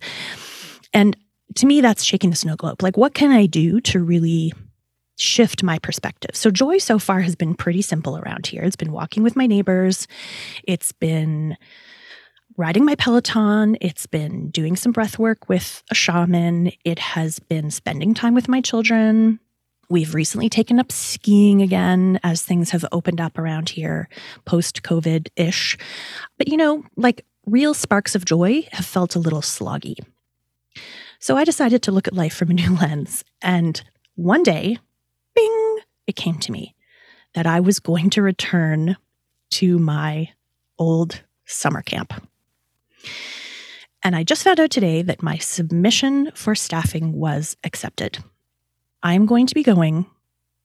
And 0.92 1.16
to 1.54 1.66
me, 1.66 1.80
that's 1.80 2.04
shaking 2.04 2.30
the 2.30 2.36
snow 2.36 2.56
globe. 2.56 2.82
Like, 2.82 2.98
what 2.98 3.14
can 3.14 3.30
I 3.30 3.46
do 3.46 3.80
to 3.82 4.00
really 4.00 4.52
shift 5.18 5.62
my 5.62 5.78
perspective. 5.78 6.34
So, 6.34 6.50
joy 6.50 6.78
so 6.78 6.98
far 6.98 7.20
has 7.20 7.34
been 7.34 7.54
pretty 7.54 7.82
simple 7.82 8.16
around 8.16 8.46
here. 8.46 8.62
It's 8.62 8.76
been 8.76 8.92
walking 8.92 9.22
with 9.22 9.37
my 9.37 9.46
neighbors, 9.46 10.06
it's 10.62 10.92
been 10.92 11.56
riding 12.56 12.84
my 12.84 12.94
Peloton, 12.96 13.76
it's 13.80 14.06
been 14.06 14.50
doing 14.50 14.76
some 14.76 14.92
breath 14.92 15.18
work 15.18 15.48
with 15.48 15.82
a 15.90 15.94
shaman, 15.94 16.72
it 16.84 16.98
has 16.98 17.38
been 17.38 17.70
spending 17.70 18.14
time 18.14 18.34
with 18.34 18.48
my 18.48 18.60
children. 18.60 19.38
We've 19.90 20.14
recently 20.14 20.50
taken 20.50 20.78
up 20.78 20.92
skiing 20.92 21.62
again 21.62 22.20
as 22.22 22.42
things 22.42 22.70
have 22.70 22.84
opened 22.92 23.20
up 23.20 23.38
around 23.38 23.70
here 23.70 24.08
post 24.44 24.82
COVID 24.82 25.28
ish. 25.37 25.78
But 26.37 26.48
you 26.48 26.56
know, 26.58 26.84
like 26.96 27.25
real 27.46 27.72
sparks 27.75 28.14
of 28.14 28.25
joy 28.25 28.66
have 28.72 28.84
felt 28.84 29.16
a 29.16 29.18
little 29.18 29.40
sloggy. 29.40 29.96
So 31.20 31.37
I 31.37 31.44
decided 31.44 31.82
to 31.82 31.92
look 31.92 32.06
at 32.06 32.14
life 32.14 32.34
from 32.34 32.50
a 32.50 32.54
new 32.54 32.76
lens. 32.80 33.25
And 33.40 33.82
one 34.14 34.42
day, 34.42 34.78
bing, 35.38 35.78
it 36.07 36.16
came 36.16 36.38
to 36.40 36.52
me 36.52 36.75
that 37.35 37.47
I 37.47 37.61
was 37.61 37.78
going 37.78 38.11
to 38.11 38.23
return 38.23 38.97
to 39.50 39.78
my 39.78 40.30
old 40.78 41.23
summer 41.47 41.83
camp. 41.83 42.12
And 44.02 44.14
I 44.16 44.23
just 44.23 44.42
found 44.42 44.61
out 44.61 44.71
today 44.71 45.02
that 45.02 45.23
my 45.23 45.38
submission 45.38 46.30
for 46.35 46.54
staffing 46.54 47.12
was 47.12 47.57
accepted. 47.64 48.18
I'm 49.02 49.26
going 49.26 49.47
to 49.47 49.54
be 49.54 49.62
going 49.62 50.07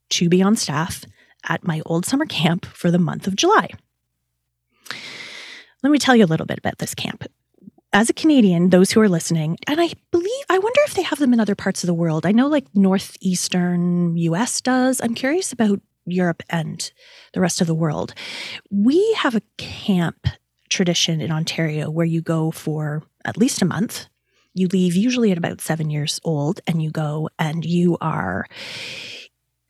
to 0.09 0.29
be 0.29 0.41
on 0.41 0.55
staff 0.55 1.03
at 1.47 1.65
my 1.65 1.81
old 1.85 2.05
summer 2.05 2.25
camp 2.25 2.65
for 2.65 2.89
the 2.91 2.99
month 2.99 3.27
of 3.27 3.35
July. 3.35 3.69
Let 5.81 5.91
me 5.91 5.99
tell 5.99 6.15
you 6.15 6.25
a 6.25 6.27
little 6.27 6.45
bit 6.45 6.59
about 6.59 6.77
this 6.77 6.95
camp 6.95 7.25
as 7.93 8.09
a 8.09 8.13
Canadian, 8.13 8.69
those 8.69 8.91
who 8.91 8.99
are 8.99 9.09
listening, 9.09 9.57
and 9.67 9.79
I 9.79 9.91
believe, 10.11 10.22
I 10.49 10.57
wonder 10.59 10.79
if 10.85 10.93
they 10.93 11.01
have 11.03 11.19
them 11.19 11.33
in 11.33 11.39
other 11.39 11.55
parts 11.55 11.83
of 11.83 11.87
the 11.87 11.93
world. 11.93 12.25
I 12.25 12.31
know 12.31 12.47
like 12.47 12.65
Northeastern 12.73 14.17
US 14.17 14.61
does. 14.61 15.01
I'm 15.01 15.15
curious 15.15 15.51
about 15.51 15.81
Europe 16.05 16.43
and 16.49 16.91
the 17.33 17.41
rest 17.41 17.61
of 17.61 17.67
the 17.67 17.75
world. 17.75 18.13
We 18.69 19.13
have 19.13 19.35
a 19.35 19.41
camp 19.57 20.27
tradition 20.69 21.21
in 21.21 21.31
Ontario 21.31 21.89
where 21.89 22.05
you 22.05 22.21
go 22.21 22.51
for 22.51 23.03
at 23.25 23.37
least 23.37 23.61
a 23.61 23.65
month. 23.65 24.07
You 24.53 24.67
leave 24.67 24.95
usually 24.95 25.31
at 25.31 25.37
about 25.37 25.61
seven 25.61 25.89
years 25.89 26.19
old 26.23 26.61
and 26.67 26.81
you 26.81 26.91
go 26.91 27.29
and 27.39 27.65
you 27.65 27.97
are 28.01 28.45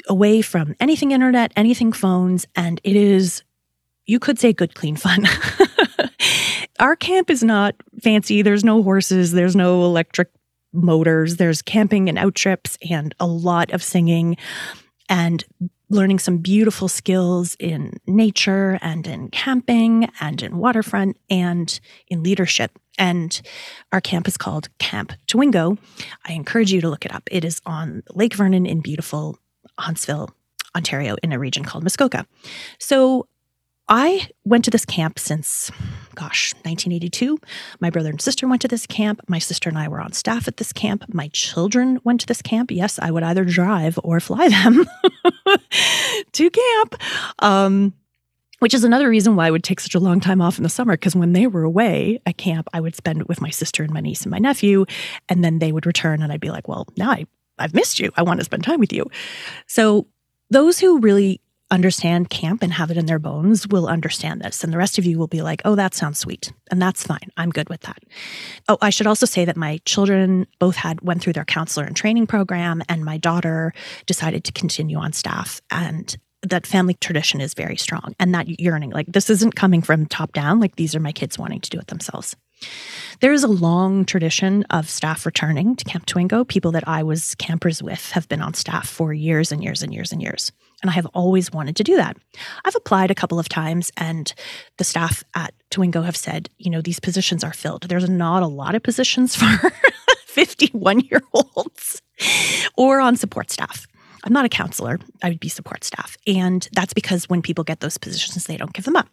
away 0.07 0.41
from 0.41 0.75
anything 0.79 1.11
internet, 1.11 1.53
anything 1.55 1.93
phones, 1.93 2.45
and 2.55 2.81
it 2.83 2.95
is, 2.95 3.43
you 4.05 4.19
could 4.19 4.39
say 4.39 4.51
good, 4.51 4.75
clean 4.75 4.95
fun. 4.95 5.25
our 6.79 6.95
camp 6.95 7.29
is 7.29 7.43
not 7.43 7.75
fancy. 8.01 8.41
There's 8.41 8.63
no 8.65 8.83
horses, 8.83 9.31
there's 9.31 9.55
no 9.55 9.85
electric 9.85 10.29
motors, 10.73 11.37
there's 11.37 11.61
camping 11.61 12.09
and 12.09 12.17
out 12.17 12.35
trips 12.35 12.77
and 12.89 13.15
a 13.19 13.27
lot 13.27 13.71
of 13.71 13.83
singing 13.83 14.37
and 15.09 15.43
learning 15.89 16.19
some 16.19 16.37
beautiful 16.37 16.87
skills 16.87 17.55
in 17.59 17.99
nature 18.07 18.79
and 18.81 19.05
in 19.05 19.29
camping 19.29 20.09
and 20.19 20.41
in 20.41 20.57
waterfront 20.57 21.17
and 21.29 21.79
in 22.07 22.23
leadership. 22.23 22.79
And 22.97 23.39
our 23.91 24.01
camp 24.01 24.27
is 24.27 24.37
called 24.37 24.69
Camp 24.79 25.13
Tawingo. 25.27 25.77
I 26.27 26.33
encourage 26.33 26.71
you 26.71 26.81
to 26.81 26.89
look 26.89 27.05
it 27.05 27.13
up. 27.13 27.23
It 27.31 27.45
is 27.45 27.61
on 27.65 28.03
Lake 28.11 28.35
Vernon 28.35 28.65
in 28.65 28.81
beautiful 28.81 29.37
Huntsville, 29.79 30.29
Ontario, 30.75 31.15
in 31.23 31.31
a 31.31 31.39
region 31.39 31.63
called 31.63 31.83
Muskoka. 31.83 32.25
So 32.79 33.27
I 33.95 34.27
went 34.43 34.65
to 34.65 34.71
this 34.71 34.85
camp 34.85 35.19
since, 35.19 35.69
gosh, 36.15 36.51
1982. 36.63 37.37
My 37.79 37.91
brother 37.91 38.09
and 38.09 38.19
sister 38.19 38.47
went 38.47 38.63
to 38.63 38.67
this 38.67 38.87
camp. 38.87 39.21
My 39.27 39.37
sister 39.37 39.69
and 39.69 39.77
I 39.77 39.87
were 39.87 40.01
on 40.01 40.13
staff 40.13 40.47
at 40.47 40.57
this 40.57 40.73
camp. 40.73 41.05
My 41.13 41.27
children 41.27 41.99
went 42.03 42.21
to 42.21 42.25
this 42.25 42.41
camp. 42.41 42.71
Yes, 42.71 42.97
I 42.97 43.11
would 43.11 43.21
either 43.21 43.45
drive 43.45 43.99
or 44.03 44.19
fly 44.19 44.49
them 44.49 44.83
to 46.31 46.49
camp. 46.49 46.95
Um, 47.37 47.93
which 48.57 48.73
is 48.73 48.83
another 48.83 49.07
reason 49.07 49.35
why 49.35 49.45
I 49.45 49.51
would 49.51 49.63
take 49.63 49.79
such 49.79 49.93
a 49.93 49.99
long 49.99 50.19
time 50.19 50.41
off 50.41 50.57
in 50.57 50.63
the 50.63 50.69
summer 50.69 50.93
because 50.93 51.15
when 51.15 51.33
they 51.33 51.45
were 51.45 51.63
away 51.63 52.19
at 52.25 52.37
camp, 52.37 52.69
I 52.73 52.81
would 52.81 52.95
spend 52.95 53.21
it 53.21 53.29
with 53.29 53.41
my 53.41 53.51
sister 53.51 53.83
and 53.83 53.93
my 53.93 53.99
niece 53.99 54.23
and 54.23 54.31
my 54.31 54.39
nephew, 54.39 54.87
and 55.29 55.43
then 55.43 55.59
they 55.59 55.71
would 55.71 55.85
return, 55.85 56.23
and 56.23 56.33
I'd 56.33 56.39
be 56.39 56.49
like, 56.49 56.67
"Well, 56.67 56.87
now 56.97 57.11
I, 57.11 57.27
I've 57.59 57.75
missed 57.75 57.99
you. 57.99 58.11
I 58.15 58.23
want 58.23 58.39
to 58.39 58.43
spend 58.43 58.63
time 58.63 58.79
with 58.79 58.91
you." 58.91 59.05
So 59.67 60.07
those 60.49 60.79
who 60.79 60.99
really 60.99 61.41
understand 61.73 62.29
camp 62.29 62.61
and 62.61 62.71
have 62.71 62.91
it 62.91 62.97
in 62.97 63.07
their 63.07 63.19
bones 63.19 63.67
will 63.67 63.87
understand 63.87 64.41
this. 64.41 64.63
And 64.63 64.71
the 64.71 64.77
rest 64.77 64.97
of 64.97 65.05
you 65.05 65.17
will 65.17 65.27
be 65.27 65.41
like, 65.41 65.61
oh, 65.65 65.75
that 65.75 65.93
sounds 65.93 66.19
sweet. 66.19 66.53
And 66.71 66.81
that's 66.81 67.05
fine. 67.05 67.31
I'm 67.35 67.49
good 67.49 67.67
with 67.69 67.81
that. 67.81 67.97
Oh, 68.69 68.77
I 68.81 68.91
should 68.91 69.07
also 69.07 69.25
say 69.25 69.43
that 69.43 69.57
my 69.57 69.79
children 69.85 70.47
both 70.59 70.75
had 70.75 71.01
went 71.01 71.21
through 71.21 71.33
their 71.33 71.45
counselor 71.45 71.85
and 71.85 71.95
training 71.95 72.27
program, 72.27 72.83
and 72.87 73.03
my 73.03 73.17
daughter 73.17 73.73
decided 74.05 74.43
to 74.45 74.51
continue 74.51 74.97
on 74.97 75.13
staff. 75.13 75.61
And 75.71 76.15
that 76.43 76.67
family 76.67 76.93
tradition 76.95 77.41
is 77.41 77.53
very 77.53 77.77
strong 77.77 78.13
and 78.19 78.35
that 78.35 78.59
yearning. 78.59 78.91
Like 78.91 79.07
this 79.07 79.29
isn't 79.29 79.55
coming 79.55 79.81
from 79.81 80.05
top 80.05 80.33
down, 80.33 80.59
like 80.59 80.75
these 80.75 80.93
are 80.93 80.99
my 80.99 81.13
kids 81.13 81.39
wanting 81.39 81.61
to 81.61 81.69
do 81.69 81.79
it 81.79 81.87
themselves. 81.87 82.35
There 83.21 83.33
is 83.33 83.43
a 83.43 83.47
long 83.47 84.05
tradition 84.05 84.63
of 84.69 84.89
staff 84.89 85.25
returning 85.25 85.75
to 85.75 85.85
Camp 85.85 86.05
Tawingo. 86.05 86.47
People 86.47 86.71
that 86.71 86.87
I 86.87 87.03
was 87.03 87.35
campers 87.35 87.81
with 87.81 88.11
have 88.11 88.27
been 88.29 88.41
on 88.41 88.53
staff 88.53 88.87
for 88.87 89.13
years 89.13 89.51
and 89.51 89.63
years 89.63 89.83
and 89.83 89.93
years 89.93 90.11
and 90.11 90.21
years. 90.21 90.51
And 90.83 90.91
I 90.91 90.93
have 90.93 91.07
always 91.13 91.51
wanted 91.51 91.77
to 91.77 91.83
do 91.83 91.95
that. 91.95 92.17
I've 92.65 92.75
applied 92.75 93.09
a 93.09 93.15
couple 93.15 93.39
of 93.39 93.47
times, 93.47 93.91
and 93.97 94.31
the 94.77 94.83
staff 94.83 95.23
at 95.33 95.53
Tawingo 95.71 96.03
have 96.03 96.17
said, 96.17 96.49
you 96.59 96.69
know, 96.69 96.81
these 96.81 96.99
positions 96.99 97.43
are 97.43 97.53
filled. 97.53 97.83
There's 97.83 98.09
not 98.09 98.43
a 98.43 98.47
lot 98.47 98.75
of 98.75 98.83
positions 98.83 99.33
for 99.37 99.71
51 100.25 100.99
year 100.99 101.21
olds 101.33 102.01
or 102.75 102.99
on 102.99 103.15
support 103.15 103.49
staff. 103.49 103.87
I'm 104.25 104.33
not 104.33 104.45
a 104.45 104.49
counselor, 104.49 104.99
I 105.21 105.29
would 105.29 105.39
be 105.39 105.49
support 105.49 105.83
staff. 105.83 106.17
And 106.27 106.67
that's 106.73 106.93
because 106.93 107.29
when 107.29 107.41
people 107.41 107.63
get 107.63 107.79
those 107.79 107.97
positions, 107.97 108.45
they 108.45 108.57
don't 108.57 108.73
give 108.73 108.85
them 108.85 108.95
up. 108.95 109.07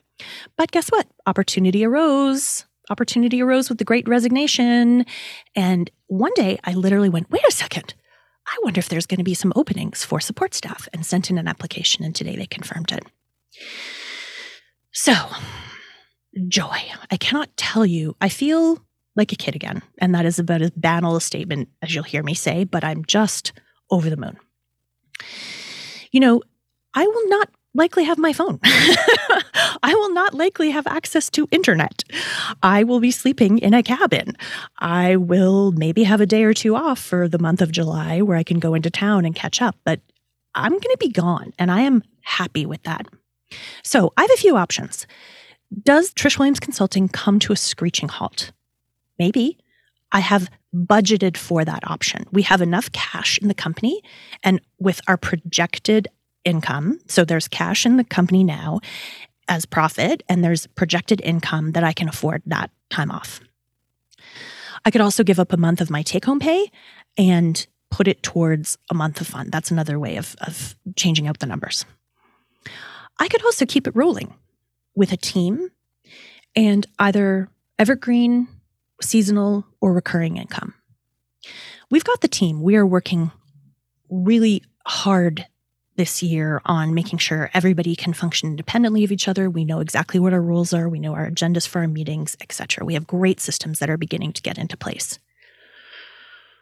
But 0.56 0.72
guess 0.72 0.88
what? 0.88 1.06
Opportunity 1.26 1.84
arose. 1.84 2.64
Opportunity 2.90 3.40
arose 3.40 3.68
with 3.68 3.78
the 3.78 3.84
great 3.84 4.08
resignation. 4.08 5.06
And 5.54 5.90
one 6.08 6.32
day 6.34 6.58
I 6.64 6.74
literally 6.74 7.08
went, 7.08 7.30
wait 7.30 7.46
a 7.48 7.52
second. 7.52 7.94
I 8.50 8.56
wonder 8.62 8.78
if 8.80 8.88
there's 8.88 9.06
going 9.06 9.18
to 9.18 9.24
be 9.24 9.34
some 9.34 9.52
openings 9.54 10.04
for 10.04 10.20
support 10.20 10.54
staff 10.54 10.88
and 10.92 11.06
sent 11.06 11.30
in 11.30 11.38
an 11.38 11.46
application. 11.46 12.04
And 12.04 12.14
today 12.14 12.36
they 12.36 12.46
confirmed 12.46 12.92
it. 12.92 13.04
So, 14.92 15.14
joy. 16.48 16.78
I 17.10 17.16
cannot 17.16 17.56
tell 17.56 17.86
you. 17.86 18.16
I 18.20 18.28
feel 18.28 18.82
like 19.14 19.32
a 19.32 19.36
kid 19.36 19.54
again. 19.54 19.82
And 19.98 20.14
that 20.14 20.26
is 20.26 20.38
about 20.38 20.62
as 20.62 20.70
banal 20.70 21.16
a 21.16 21.20
statement 21.20 21.68
as 21.82 21.94
you'll 21.94 22.04
hear 22.04 22.22
me 22.22 22.34
say, 22.34 22.64
but 22.64 22.84
I'm 22.84 23.04
just 23.04 23.52
over 23.90 24.10
the 24.10 24.16
moon. 24.16 24.36
You 26.10 26.20
know, 26.20 26.42
I 26.94 27.06
will 27.06 27.28
not 27.28 27.50
likely 27.74 28.04
have 28.04 28.18
my 28.18 28.32
phone. 28.32 28.58
I 28.64 29.94
will 29.94 30.12
not 30.12 30.34
likely 30.34 30.70
have 30.70 30.86
access 30.86 31.30
to 31.30 31.48
internet. 31.50 32.04
I 32.62 32.84
will 32.84 33.00
be 33.00 33.10
sleeping 33.10 33.58
in 33.58 33.74
a 33.74 33.82
cabin. 33.82 34.36
I 34.78 35.16
will 35.16 35.72
maybe 35.72 36.02
have 36.04 36.20
a 36.20 36.26
day 36.26 36.44
or 36.44 36.54
two 36.54 36.74
off 36.74 36.98
for 36.98 37.28
the 37.28 37.38
month 37.38 37.62
of 37.62 37.72
July 37.72 38.22
where 38.22 38.36
I 38.36 38.42
can 38.42 38.58
go 38.58 38.74
into 38.74 38.90
town 38.90 39.24
and 39.24 39.34
catch 39.34 39.62
up, 39.62 39.76
but 39.84 40.00
I'm 40.54 40.72
going 40.72 40.80
to 40.80 40.96
be 40.98 41.10
gone 41.10 41.52
and 41.58 41.70
I 41.70 41.82
am 41.82 42.02
happy 42.22 42.66
with 42.66 42.82
that. 42.82 43.06
So 43.82 44.12
I 44.16 44.22
have 44.22 44.30
a 44.32 44.36
few 44.36 44.56
options. 44.56 45.06
Does 45.82 46.12
Trish 46.12 46.38
Williams 46.38 46.60
Consulting 46.60 47.08
come 47.08 47.38
to 47.40 47.52
a 47.52 47.56
screeching 47.56 48.08
halt? 48.08 48.52
Maybe. 49.18 49.58
I 50.12 50.20
have 50.20 50.48
budgeted 50.74 51.36
for 51.36 51.64
that 51.64 51.88
option. 51.88 52.26
We 52.32 52.42
have 52.42 52.60
enough 52.60 52.90
cash 52.92 53.38
in 53.38 53.48
the 53.48 53.54
company, 53.54 54.02
and 54.42 54.60
with 54.78 55.00
our 55.06 55.16
projected 55.16 56.08
income, 56.44 57.00
so 57.06 57.24
there's 57.24 57.48
cash 57.48 57.86
in 57.86 57.96
the 57.96 58.04
company 58.04 58.44
now 58.44 58.80
as 59.48 59.66
profit, 59.66 60.22
and 60.28 60.44
there's 60.44 60.66
projected 60.68 61.20
income 61.22 61.72
that 61.72 61.84
I 61.84 61.92
can 61.92 62.08
afford 62.08 62.42
that 62.46 62.70
time 62.88 63.10
off. 63.10 63.40
I 64.84 64.90
could 64.90 65.00
also 65.00 65.24
give 65.24 65.40
up 65.40 65.52
a 65.52 65.56
month 65.56 65.80
of 65.80 65.90
my 65.90 66.02
take 66.02 66.24
home 66.24 66.38
pay 66.38 66.70
and 67.18 67.66
put 67.90 68.06
it 68.06 68.22
towards 68.22 68.78
a 68.90 68.94
month 68.94 69.20
of 69.20 69.26
fun. 69.26 69.50
That's 69.50 69.70
another 69.70 69.98
way 69.98 70.16
of, 70.16 70.36
of 70.40 70.76
changing 70.96 71.26
out 71.26 71.40
the 71.40 71.46
numbers. 71.46 71.84
I 73.18 73.28
could 73.28 73.44
also 73.44 73.66
keep 73.66 73.86
it 73.86 73.96
rolling 73.96 74.32
with 74.94 75.12
a 75.12 75.16
team 75.16 75.70
and 76.56 76.86
either 76.98 77.48
evergreen, 77.78 78.48
seasonal, 79.02 79.66
or 79.80 79.92
recurring 79.92 80.36
income. 80.36 80.74
We've 81.90 82.04
got 82.04 82.20
the 82.20 82.28
team. 82.28 82.62
We 82.62 82.76
are 82.76 82.86
working 82.86 83.32
really 84.08 84.62
hard 84.86 85.46
this 86.00 86.22
year 86.22 86.62
on 86.64 86.94
making 86.94 87.18
sure 87.18 87.50
everybody 87.52 87.94
can 87.94 88.14
function 88.14 88.48
independently 88.48 89.04
of 89.04 89.12
each 89.12 89.28
other. 89.28 89.50
We 89.50 89.66
know 89.66 89.80
exactly 89.80 90.18
what 90.18 90.32
our 90.32 90.40
rules 90.40 90.72
are, 90.72 90.88
we 90.88 90.98
know 90.98 91.12
our 91.12 91.30
agendas 91.30 91.68
for 91.68 91.80
our 91.82 91.88
meetings, 91.88 92.36
etc. 92.40 92.86
We 92.86 92.94
have 92.94 93.06
great 93.06 93.38
systems 93.38 93.80
that 93.80 93.90
are 93.90 93.98
beginning 93.98 94.32
to 94.32 94.42
get 94.42 94.56
into 94.56 94.78
place. 94.78 95.18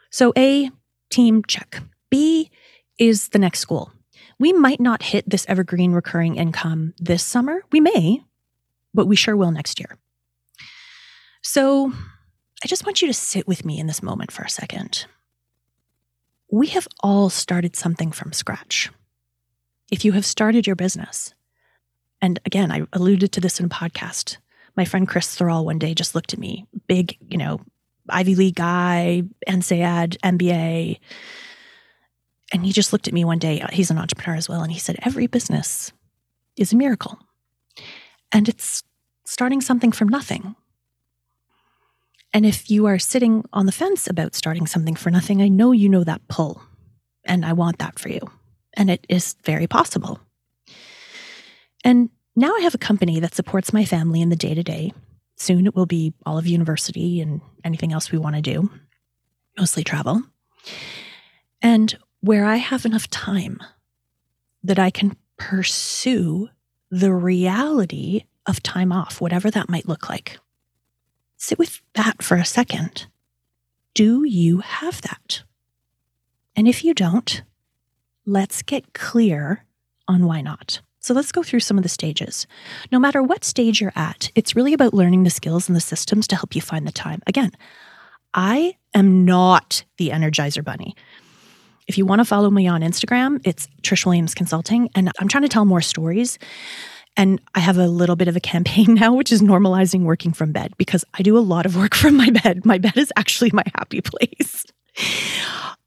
So 0.09 0.33
A, 0.37 0.69
team 1.09 1.43
check. 1.47 1.81
B 2.09 2.51
is 2.97 3.29
the 3.29 3.39
next 3.39 3.59
school 3.59 3.93
we 4.39 4.53
might 4.53 4.79
not 4.79 5.03
hit 5.03 5.29
this 5.29 5.45
evergreen 5.49 5.91
recurring 5.91 6.35
income 6.35 6.93
this 6.97 7.23
summer. 7.23 7.61
We 7.71 7.81
may, 7.81 8.23
but 8.93 9.05
we 9.05 9.15
sure 9.15 9.35
will 9.35 9.51
next 9.51 9.79
year. 9.79 9.97
So 11.41 11.91
I 12.63 12.67
just 12.67 12.85
want 12.85 13.01
you 13.01 13.07
to 13.07 13.13
sit 13.13 13.47
with 13.47 13.65
me 13.65 13.79
in 13.79 13.87
this 13.87 14.01
moment 14.01 14.31
for 14.31 14.43
a 14.43 14.49
second. 14.49 15.05
We 16.51 16.67
have 16.67 16.87
all 17.01 17.29
started 17.29 17.75
something 17.75 18.11
from 18.11 18.33
scratch. 18.33 18.89
If 19.91 20.05
you 20.05 20.11
have 20.13 20.25
started 20.25 20.67
your 20.67 20.75
business, 20.75 21.33
and 22.21 22.39
again, 22.45 22.71
I 22.71 22.83
alluded 22.93 23.31
to 23.33 23.41
this 23.41 23.59
in 23.59 23.65
a 23.65 23.69
podcast. 23.69 24.37
My 24.75 24.85
friend 24.85 25.07
Chris 25.07 25.35
Thrall 25.35 25.65
one 25.65 25.79
day 25.79 25.93
just 25.93 26.15
looked 26.15 26.33
at 26.33 26.39
me, 26.39 26.65
big, 26.87 27.17
you 27.27 27.37
know, 27.37 27.61
Ivy 28.09 28.35
League 28.35 28.55
guy, 28.55 29.23
INSEAD, 29.47 30.17
MBA, 30.23 30.99
and 32.51 32.65
he 32.65 32.71
just 32.71 32.91
looked 32.91 33.07
at 33.07 33.13
me 33.13 33.23
one 33.23 33.39
day. 33.39 33.61
Uh, 33.61 33.67
he's 33.71 33.91
an 33.91 33.97
entrepreneur 33.97 34.37
as 34.37 34.49
well. 34.49 34.61
And 34.61 34.71
he 34.71 34.79
said, 34.79 34.97
Every 35.03 35.27
business 35.27 35.91
is 36.55 36.73
a 36.73 36.77
miracle. 36.77 37.19
And 38.31 38.49
it's 38.49 38.83
starting 39.25 39.61
something 39.61 39.91
from 39.91 40.07
nothing. 40.07 40.55
And 42.33 42.45
if 42.45 42.69
you 42.69 42.85
are 42.85 42.99
sitting 42.99 43.43
on 43.53 43.65
the 43.65 43.71
fence 43.71 44.07
about 44.07 44.35
starting 44.35 44.67
something 44.67 44.95
for 44.95 45.09
nothing, 45.09 45.41
I 45.41 45.47
know 45.47 45.71
you 45.71 45.89
know 45.89 46.03
that 46.03 46.27
pull. 46.27 46.61
And 47.25 47.45
I 47.45 47.53
want 47.53 47.79
that 47.79 47.97
for 47.97 48.09
you. 48.09 48.21
And 48.79 48.89
it 48.89 49.05
is 49.09 49.35
very 49.43 49.67
possible. 49.67 50.19
And 51.83 52.09
now 52.35 52.55
I 52.55 52.61
have 52.61 52.73
a 52.73 52.79
company 52.79 53.19
that 53.19 53.35
supports 53.35 53.73
my 53.73 53.83
family 53.83 54.21
in 54.21 54.29
the 54.29 54.35
day 54.35 54.53
to 54.53 54.63
day. 54.63 54.93
Soon 55.35 55.67
it 55.67 55.75
will 55.75 55.85
be 55.85 56.13
all 56.25 56.37
of 56.37 56.47
university 56.47 57.19
and 57.19 57.41
anything 57.63 57.93
else 57.93 58.11
we 58.11 58.17
want 58.17 58.37
to 58.37 58.41
do, 58.41 58.69
mostly 59.57 59.83
travel. 59.83 60.23
And 61.61 61.97
where 62.21 62.45
I 62.45 62.55
have 62.55 62.85
enough 62.85 63.09
time 63.09 63.59
that 64.63 64.79
I 64.79 64.89
can 64.89 65.15
pursue 65.37 66.49
the 66.89 67.13
reality 67.13 68.23
of 68.45 68.63
time 68.63 68.91
off, 68.91 69.21
whatever 69.21 69.51
that 69.51 69.69
might 69.69 69.87
look 69.87 70.09
like. 70.09 70.39
Sit 71.37 71.59
with 71.59 71.81
that 71.93 72.23
for 72.23 72.35
a 72.35 72.45
second. 72.45 73.07
Do 73.93 74.23
you 74.23 74.59
have 74.59 75.01
that? 75.01 75.43
And 76.55 76.67
if 76.67 76.83
you 76.83 76.93
don't, 76.93 77.43
let's 78.29 78.61
get 78.61 78.93
clear 78.93 79.65
on 80.07 80.25
why 80.25 80.41
not. 80.41 80.81
So 80.99 81.13
let's 81.13 81.31
go 81.31 81.43
through 81.43 81.61
some 81.61 81.77
of 81.77 81.83
the 81.83 81.89
stages. 81.89 82.45
No 82.91 82.99
matter 82.99 83.23
what 83.23 83.43
stage 83.43 83.81
you're 83.81 83.93
at, 83.95 84.31
it's 84.35 84.55
really 84.55 84.73
about 84.73 84.93
learning 84.93 85.23
the 85.23 85.29
skills 85.29 85.67
and 85.67 85.75
the 85.75 85.81
systems 85.81 86.27
to 86.27 86.35
help 86.35 86.55
you 86.55 86.61
find 86.61 86.87
the 86.87 86.91
time. 86.91 87.21
Again, 87.25 87.51
I 88.33 88.75
am 88.93 89.25
not 89.25 89.83
the 89.97 90.09
Energizer 90.09 90.63
Bunny. 90.63 90.95
If 91.87 91.97
you 91.97 92.05
want 92.05 92.19
to 92.19 92.25
follow 92.25 92.51
me 92.51 92.67
on 92.67 92.81
Instagram, 92.81 93.41
it's 93.45 93.67
Trish 93.81 94.05
Williams 94.05 94.35
Consulting. 94.35 94.89
And 94.93 95.09
I'm 95.19 95.27
trying 95.27 95.43
to 95.43 95.49
tell 95.49 95.65
more 95.65 95.81
stories. 95.81 96.37
And 97.17 97.41
I 97.55 97.59
have 97.59 97.79
a 97.79 97.87
little 97.87 98.15
bit 98.15 98.27
of 98.27 98.35
a 98.35 98.39
campaign 98.39 98.93
now, 98.93 99.13
which 99.15 99.31
is 99.31 99.41
normalizing 99.41 100.01
working 100.01 100.33
from 100.33 100.51
bed 100.51 100.73
because 100.77 101.03
I 101.15 101.23
do 101.23 101.37
a 101.37 101.39
lot 101.39 101.65
of 101.65 101.75
work 101.75 101.95
from 101.95 102.17
my 102.17 102.29
bed. 102.29 102.65
My 102.65 102.77
bed 102.77 102.97
is 102.97 103.11
actually 103.15 103.49
my 103.53 103.63
happy 103.75 104.01
place. 104.01 104.65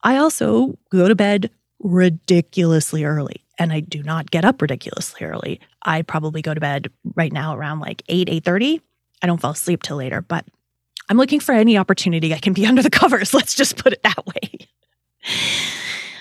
I 0.02 0.16
also 0.16 0.76
go 0.90 1.06
to 1.06 1.14
bed 1.14 1.50
ridiculously 1.82 3.04
early 3.04 3.42
and 3.58 3.72
I 3.72 3.80
do 3.80 4.02
not 4.02 4.30
get 4.30 4.44
up 4.44 4.60
ridiculously 4.60 5.24
early. 5.24 5.60
I 5.84 6.02
probably 6.02 6.42
go 6.42 6.52
to 6.52 6.60
bed 6.60 6.90
right 7.14 7.32
now 7.32 7.54
around 7.54 7.80
like 7.80 8.02
8, 8.08 8.28
8:30. 8.28 8.80
I 9.22 9.26
don't 9.26 9.40
fall 9.40 9.52
asleep 9.52 9.82
till 9.82 9.98
later, 9.98 10.20
but 10.20 10.44
I'm 11.08 11.16
looking 11.16 11.38
for 11.38 11.52
any 11.52 11.78
opportunity 11.78 12.34
I 12.34 12.38
can 12.38 12.54
be 12.54 12.66
under 12.70 12.82
the 12.82 12.90
covers. 12.90 13.32
Let's 13.32 13.54
just 13.54 13.76
put 13.76 13.92
it 13.92 14.02
that 14.02 14.26
way. 14.26 14.68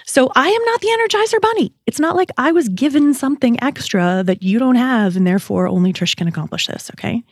So 0.05 0.29
I 0.35 0.49
am 0.49 0.65
not 0.65 0.81
the 0.81 0.87
Energizer 0.87 1.41
Bunny. 1.41 1.73
It's 1.87 1.99
not 1.99 2.15
like 2.15 2.29
I 2.37 2.51
was 2.51 2.67
given 2.69 3.13
something 3.13 3.61
extra 3.63 4.23
that 4.25 4.43
you 4.43 4.59
don't 4.59 4.75
have, 4.75 5.15
and 5.15 5.25
therefore 5.25 5.67
only 5.67 5.93
Trish 5.93 6.15
can 6.17 6.27
accomplish 6.27 6.67
this. 6.67 6.91
Okay. 6.91 7.23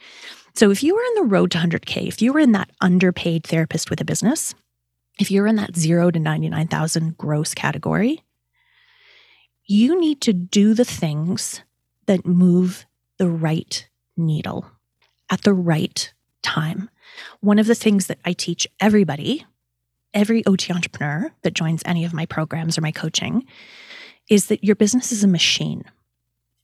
So 0.55 0.71
if 0.71 0.81
you 0.81 0.95
were 0.95 1.01
in 1.01 1.15
the 1.15 1.29
road 1.29 1.51
to 1.51 1.57
100K, 1.57 2.07
if 2.07 2.21
you 2.21 2.33
were 2.33 2.39
in 2.39 2.53
that 2.53 2.71
underpaid 2.81 3.43
therapist 3.43 3.89
with 3.89 4.01
a 4.01 4.05
business, 4.05 4.55
if 5.19 5.29
you're 5.29 5.47
in 5.47 5.58
that 5.58 5.75
zero 5.75 6.10
to 6.10 6.19
99,000 6.19 7.17
gross 7.17 7.53
category, 7.53 8.23
you 9.65 9.99
need 9.99 10.21
to 10.21 10.34
do 10.34 10.73
the 10.73 10.86
things 10.86 11.62
that 12.08 12.25
move 12.25 12.86
the 13.17 13.29
right 13.29 13.88
needle 14.17 14.65
at 15.29 15.43
the 15.43 15.53
right 15.53 16.12
time. 16.41 16.89
One 17.41 17.60
of 17.60 17.67
the 17.67 17.75
things 17.75 18.08
that 18.08 18.19
I 18.25 18.34
teach 18.34 18.67
everybody 18.79 19.45
every 20.13 20.43
OT 20.45 20.73
entrepreneur 20.73 21.32
that 21.43 21.53
joins 21.53 21.84
any 21.86 22.03
of 22.03 22.13
my 22.13 22.25
programs 22.25 22.77
or 22.77 22.82
my 22.82 22.91
coaching 22.91 23.45
is 24.27 24.47
that 24.47 24.63
your 24.63 24.75
business 24.75 25.12
is 25.12 25.23
a 25.23 25.27
machine. 25.27 25.84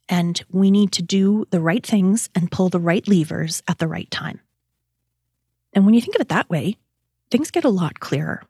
And 0.10 0.42
we 0.52 0.72
need 0.72 0.92
to 0.94 1.04
do 1.04 1.46
the 1.52 1.62
right 1.62 1.86
things 1.86 2.30
and 2.34 2.52
pull 2.52 2.70
the 2.70 2.80
right 2.80 3.08
levers 3.08 3.62
at 3.68 3.80
the 3.80 3.88
right 3.88 4.10
time. 4.10 4.40
And 5.74 5.86
when 5.86 5.94
you 5.94 6.02
think 6.02 6.16
of 6.16 6.22
it 6.22 6.30
that 6.30 6.50
way, 6.50 6.78
things 7.36 7.52
get 7.52 7.66
a 7.66 7.70
lot 7.70 8.00
clearer. 8.00 8.42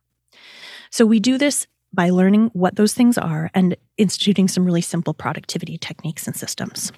So 0.92 1.06
we 1.06 1.20
do 1.20 1.38
this 1.38 1.66
by 1.92 2.10
learning 2.12 2.52
what 2.54 2.76
those 2.76 2.94
things 2.94 3.18
are 3.18 3.50
and 3.56 3.76
instituting 3.98 4.48
some 4.48 4.64
really 4.64 4.82
simple 4.82 5.14
productivity 5.14 5.78
techniques 5.78 6.28
and 6.28 6.36
systems. 6.36 6.92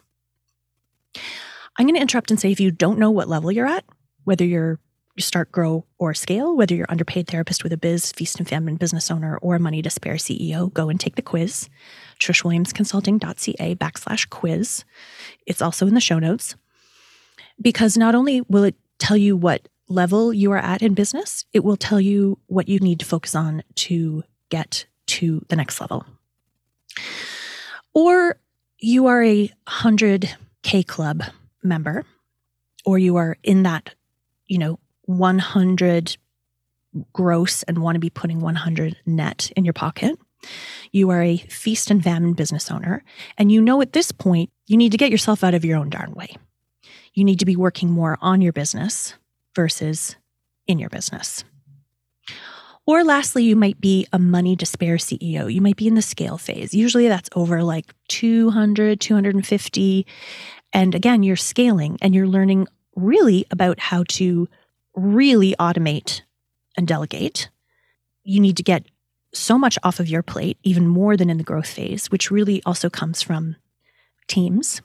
I'm 1.78 1.86
going 1.86 1.95
to 1.95 2.02
interrupt 2.02 2.30
and 2.30 2.39
say 2.39 2.52
if 2.52 2.60
you 2.60 2.71
don't 2.71 3.00
know 3.00 3.12
what 3.12 3.30
level 3.30 3.52
you're 3.52 3.67
at, 3.67 3.86
whether 4.26 4.43
you're 4.43 4.80
start, 5.19 5.52
grow, 5.52 5.86
or 5.97 6.13
scale, 6.13 6.56
whether 6.56 6.76
you're 6.76 6.89
underpaid 6.89 7.28
therapist 7.28 7.63
with 7.63 7.73
a 7.73 7.78
biz, 7.78 8.12
feast 8.12 8.38
and 8.38 8.47
famine 8.47 8.76
business 8.76 9.10
owner, 9.10 9.38
or 9.38 9.56
a 9.56 9.60
money 9.60 9.82
to 9.82 9.89
spare 9.89 10.15
CEO, 10.15 10.71
go 10.73 10.89
and 10.89 11.00
take 11.00 11.15
the 11.15 11.21
quiz. 11.21 11.69
TrishWilliamsConsulting.ca 12.19 13.76
backslash 13.76 14.30
quiz. 14.30 14.84
It's 15.47 15.62
also 15.62 15.88
in 15.88 15.95
the 15.95 16.02
show 16.02 16.19
notes. 16.19 16.56
Because 17.60 17.97
not 17.97 18.13
only 18.13 18.41
will 18.41 18.63
it 18.63 18.76
tell 19.00 19.17
you 19.17 19.36
what 19.36 19.67
level 19.88 20.34
you 20.34 20.52
are 20.52 20.58
at 20.58 20.82
in 20.82 20.93
business, 20.93 21.45
it 21.54 21.63
will 21.63 21.78
tell 21.78 22.02
you 22.02 22.38
what 22.47 22.67
you 22.67 22.80
need 22.80 23.00
to 23.00 23.06
focus 23.06 23.36
on 23.36 23.63
to 23.76 24.23
get 24.50 24.86
to 25.08 25.45
the 25.50 25.56
next 25.56 25.80
level. 25.80 26.06
Or 27.93 28.38
you 28.80 29.08
are 29.08 29.23
a 29.23 29.52
100K 29.67 30.86
club 30.86 31.23
member 31.63 32.06
or 32.86 32.97
you 32.97 33.15
are 33.15 33.38
in 33.43 33.63
that, 33.63 33.95
you 34.47 34.58
know, 34.58 34.80
100 35.04 36.17
gross 37.13 37.63
and 37.63 37.80
want 37.80 37.95
to 37.95 38.00
be 38.00 38.10
putting 38.10 38.39
100 38.39 38.97
net 39.06 39.52
in 39.56 39.65
your 39.65 39.73
pocket, 39.73 40.17
you 40.91 41.10
are 41.10 41.21
a 41.21 41.38
feast 41.38 41.91
and 41.91 42.04
famine 42.04 42.34
business 42.34 42.71
owner, 42.71 43.04
and 43.38 43.52
you 43.52 43.62
know 43.62 43.82
at 43.82 43.93
this 43.93 44.12
point 44.12 44.50
you 44.67 44.78
need 44.78 44.91
to 44.91 44.97
get 44.97 45.12
yourself 45.12 45.43
out 45.43 45.54
of 45.54 45.65
your 45.65 45.78
own 45.78 45.89
darn 45.89 46.13
way. 46.13 46.36
You 47.13 47.23
need 47.23 47.39
to 47.39 47.45
be 47.45 47.56
working 47.56 47.89
more 47.89 48.17
on 48.21 48.41
your 48.41 48.54
business 48.54 49.15
versus 49.58 50.15
in 50.67 50.78
your 50.78 50.89
business. 50.89 51.43
Or 52.86 53.04
lastly, 53.04 53.43
you 53.43 53.56
might 53.56 53.82
be 53.82 54.06
a 54.13 54.20
money 54.20 54.56
spare 54.63 54.98
CEO. 54.98 55.52
You 55.52 55.62
might 55.62 55.78
be 55.78 55.88
in 55.88 55.96
the 55.96 56.02
scale 56.04 56.38
phase. 56.38 56.76
Usually 56.76 57.08
that's 57.08 57.30
over 57.36 57.63
like 57.63 57.88
200, 58.10 59.02
250. 59.02 60.06
And 60.74 60.93
again, 60.93 61.24
you're 61.24 61.36
scaling 61.36 61.98
and 62.04 62.13
you're 62.13 62.28
learning 62.28 62.67
really 62.96 63.46
about 63.50 63.80
how 63.80 64.04
to 64.10 64.48
really 64.96 65.56
automate 65.60 66.22
and 66.78 66.88
delegate. 66.88 67.50
You 68.24 68.39
need 68.39 68.58
to 68.58 68.63
get 68.63 68.86
so 69.34 69.58
much 69.58 69.80
off 69.84 70.00
of 70.00 70.08
your 70.08 70.22
plate, 70.22 70.60
even 70.62 70.88
more 70.88 71.17
than 71.17 71.32
in 71.32 71.38
the 71.38 71.43
growth 71.43 71.70
phase, 71.70 72.12
which 72.12 72.30
really 72.30 72.62
also 72.63 72.91
comes 72.91 73.24
from 73.24 73.56
teams, 74.28 74.82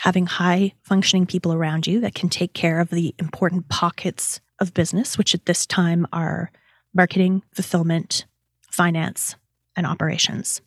having 0.00 0.26
high 0.26 0.72
functioning 0.82 1.26
people 1.26 1.52
around 1.52 1.86
you 1.86 2.00
that 2.00 2.14
can 2.14 2.28
take 2.28 2.54
care 2.54 2.80
of 2.80 2.90
the 2.90 3.14
important 3.18 3.68
pockets 3.68 4.40
of 4.60 4.74
business, 4.74 5.18
which 5.18 5.34
at 5.34 5.46
this 5.46 5.66
time 5.66 6.06
are 6.12 6.50
marketing, 6.94 7.42
fulfillment, 7.52 8.26
finance, 8.70 9.36
and 9.76 9.86
operations. 9.86 10.60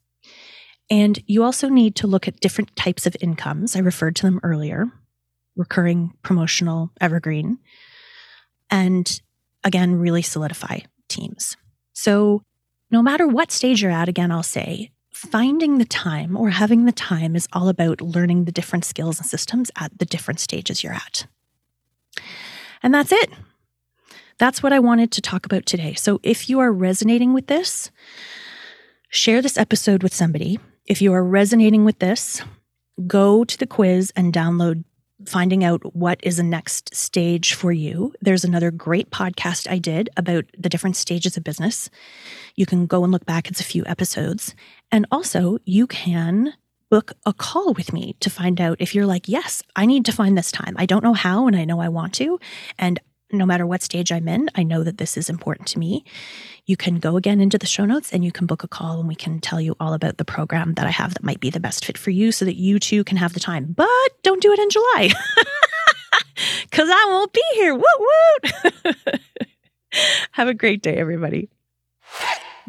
And 0.90 1.24
you 1.26 1.44
also 1.44 1.70
need 1.70 1.96
to 1.96 2.08
look 2.08 2.28
at 2.28 2.40
different 2.42 2.76
types 2.76 3.06
of 3.06 3.16
incomes. 3.22 3.76
I 3.76 3.80
referred 3.80 4.16
to 4.18 4.24
them 4.24 4.40
earlier 4.44 4.92
recurring, 5.58 6.14
promotional, 6.24 6.90
evergreen. 7.02 7.60
And 8.70 9.22
again, 9.66 9.96
really 9.96 10.22
solidify 10.22 10.80
teams. 11.10 11.58
So, 11.94 12.42
no 12.90 13.02
matter 13.02 13.28
what 13.28 13.52
stage 13.52 13.82
you're 13.82 13.92
at, 13.92 14.10
again, 14.10 14.32
I'll 14.32 14.44
say 14.44 14.92
finding 15.22 15.78
the 15.78 15.86
time 15.86 16.36
or 16.36 16.50
having 16.50 16.86
the 16.86 16.92
time 16.92 17.36
is 17.36 17.48
all 17.54 17.70
about 17.70 18.02
learning 18.02 18.46
the 18.46 18.52
different 18.52 18.84
skills 18.84 19.20
and 19.20 19.28
systems 19.28 19.70
at 19.80 20.00
the 20.00 20.06
different 20.06 20.40
stages 20.40 20.84
you're 20.84 20.94
at. 20.94 21.28
And 22.82 22.92
that's 22.92 23.12
it. 23.12 23.30
That's 24.40 24.64
what 24.64 24.74
I 24.74 24.80
wanted 24.80 25.12
to 25.12 25.22
talk 25.22 25.46
about 25.46 25.68
today. 25.68 25.94
So 25.94 26.20
if 26.24 26.50
you 26.50 26.60
are 26.60 26.74
resonating 26.74 27.34
with 27.34 27.46
this, 27.46 27.92
share 29.10 29.44
this 29.44 29.60
episode 29.60 30.02
with 30.02 30.14
somebody. 30.14 30.60
If 30.88 31.04
you 31.04 31.14
are 31.14 31.24
resonating 31.24 31.86
with 31.86 32.00
this, 32.00 32.42
go 33.06 33.44
to 33.44 33.58
the 33.60 33.68
quiz 33.68 34.12
and 34.16 34.34
download 34.34 34.84
finding 35.28 35.64
out 35.64 35.96
what 35.96 36.20
is 36.24 36.38
the 36.38 36.44
next 36.44 36.96
stage 36.96 37.54
for 37.54 37.72
you. 37.72 38.12
There's 38.22 38.44
another 38.44 38.72
great 38.72 39.12
podcast 39.12 39.70
I 39.70 39.78
did 39.78 40.10
about 40.18 40.46
the 40.58 40.70
different 40.70 40.96
stages 40.96 41.38
of 41.38 41.44
business. 41.44 41.92
You 42.56 42.66
can 42.66 42.88
go 42.88 43.04
and 43.04 43.12
look 43.12 43.26
back, 43.28 43.48
it's 43.48 43.62
a 43.62 43.66
few 43.66 43.84
episodes. 43.86 44.56
And 44.92 45.06
also, 45.12 45.58
you 45.66 45.88
can 45.88 46.54
book 46.90 47.14
a 47.26 47.34
call 47.34 47.74
with 47.74 47.94
me 47.94 48.16
to 48.20 48.30
find 48.30 48.60
out 48.60 48.82
if 48.82 48.94
you're 48.94 49.06
like, 49.06 49.30
yes, 49.30 49.64
I 49.76 49.86
need 49.86 50.06
to 50.06 50.12
find 50.12 50.38
this 50.38 50.52
time. 50.52 50.76
I 50.78 50.86
don't 50.86 51.04
know 51.04 51.14
how, 51.14 51.48
and 51.48 51.56
I 51.56 51.64
know 51.64 51.80
I 51.80 51.88
want 51.88 52.14
to. 52.16 52.38
And 52.78 53.00
no 53.32 53.46
matter 53.46 53.66
what 53.66 53.82
stage 53.82 54.12
I'm 54.12 54.28
in, 54.28 54.50
I 54.56 54.64
know 54.64 54.84
that 54.84 54.98
this 54.98 55.16
is 55.16 55.30
important 55.30 55.70
to 55.70 55.80
me. 55.80 56.04
You 56.66 56.76
can 56.76 57.00
go 57.00 57.16
again 57.16 57.40
into 57.40 57.58
the 57.58 57.66
show 57.66 57.86
notes 57.86 58.12
and 58.12 58.26
you 58.26 58.32
can 58.32 58.46
book 58.46 58.64
a 58.64 58.68
call 58.68 59.00
and 59.00 59.08
we 59.08 59.16
can 59.16 59.40
tell 59.40 59.62
you 59.62 59.76
all 59.80 59.94
about 59.94 60.18
the 60.18 60.26
program 60.26 60.74
that 60.74 60.86
I 60.86 60.92
have 60.92 61.14
that 61.14 61.24
might 61.24 61.40
be 61.40 61.50
the 61.50 61.60
best 61.60 61.86
fit 61.86 61.98
for 61.98 62.12
you 62.12 62.34
so 62.34 62.46
that 62.46 62.58
you 62.58 62.80
too 62.80 63.04
can 63.04 63.18
have 63.18 63.34
the 63.34 63.40
time. 63.40 63.72
But 63.72 63.88
don't 64.22 64.42
do 64.42 64.52
it 64.52 64.60
in 64.60 64.70
July 64.70 65.12
because 66.70 66.90
I 66.92 67.06
won't 67.10 67.34
be 67.34 67.44
here. 67.54 67.74
Woot 67.74 67.86
woot. 68.00 69.20
have 70.32 70.48
a 70.48 70.54
great 70.54 70.82
day, 70.82 70.96
everybody. 70.96 71.50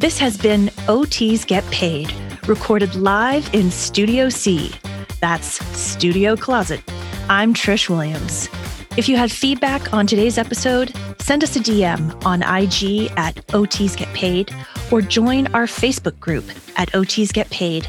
This 0.02 0.18
has 0.18 0.36
been 0.36 0.66
OTs 0.88 1.46
Get 1.46 1.64
Paid, 1.70 2.12
recorded 2.48 2.92
live 2.96 3.48
in 3.54 3.70
Studio 3.70 4.28
C. 4.30 4.72
That's 5.20 5.64
Studio 5.78 6.34
Closet. 6.34 6.82
I'm 7.28 7.54
Trish 7.54 7.88
Williams. 7.88 8.48
If 8.96 9.08
you 9.08 9.16
have 9.16 9.30
feedback 9.30 9.94
on 9.94 10.08
today's 10.08 10.38
episode, 10.38 10.92
send 11.20 11.44
us 11.44 11.54
a 11.54 11.60
DM 11.60 12.20
on 12.26 12.42
IG 12.42 13.12
at 13.16 13.36
OTs 13.52 13.96
Get 13.96 14.12
Paid 14.12 14.52
or 14.90 15.02
join 15.02 15.46
our 15.54 15.66
Facebook 15.66 16.18
group 16.18 16.46
at 16.74 16.90
OTs 16.94 17.32
Get 17.32 17.48
Paid. 17.50 17.86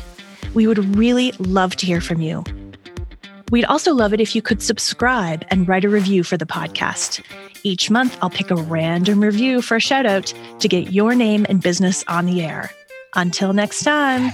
We 0.54 0.68
would 0.68 0.96
really 0.96 1.32
love 1.40 1.76
to 1.78 1.88
hear 1.88 2.00
from 2.00 2.22
you. 2.22 2.44
We'd 3.50 3.66
also 3.66 3.92
love 3.92 4.14
it 4.14 4.22
if 4.22 4.36
you 4.36 4.44
could 4.44 4.62
subscribe 4.62 5.44
and 5.48 5.68
write 5.68 5.84
a 5.84 5.90
review 5.90 6.24
for 6.24 6.38
the 6.38 6.46
podcast. 6.46 7.24
Each 7.66 7.90
month, 7.90 8.18
I'll 8.22 8.30
pick 8.30 8.52
a 8.52 8.56
random 8.56 9.22
review 9.22 9.62
for 9.62 9.78
a 9.78 9.80
shout 9.80 10.06
out 10.06 10.34
to 10.60 10.68
get 10.68 10.92
your 10.92 11.16
name 11.16 11.46
and 11.48 11.62
business 11.62 12.04
on 12.08 12.26
the 12.26 12.42
air. 12.42 12.70
Until 13.16 13.54
next 13.54 13.84
time. 13.84 14.34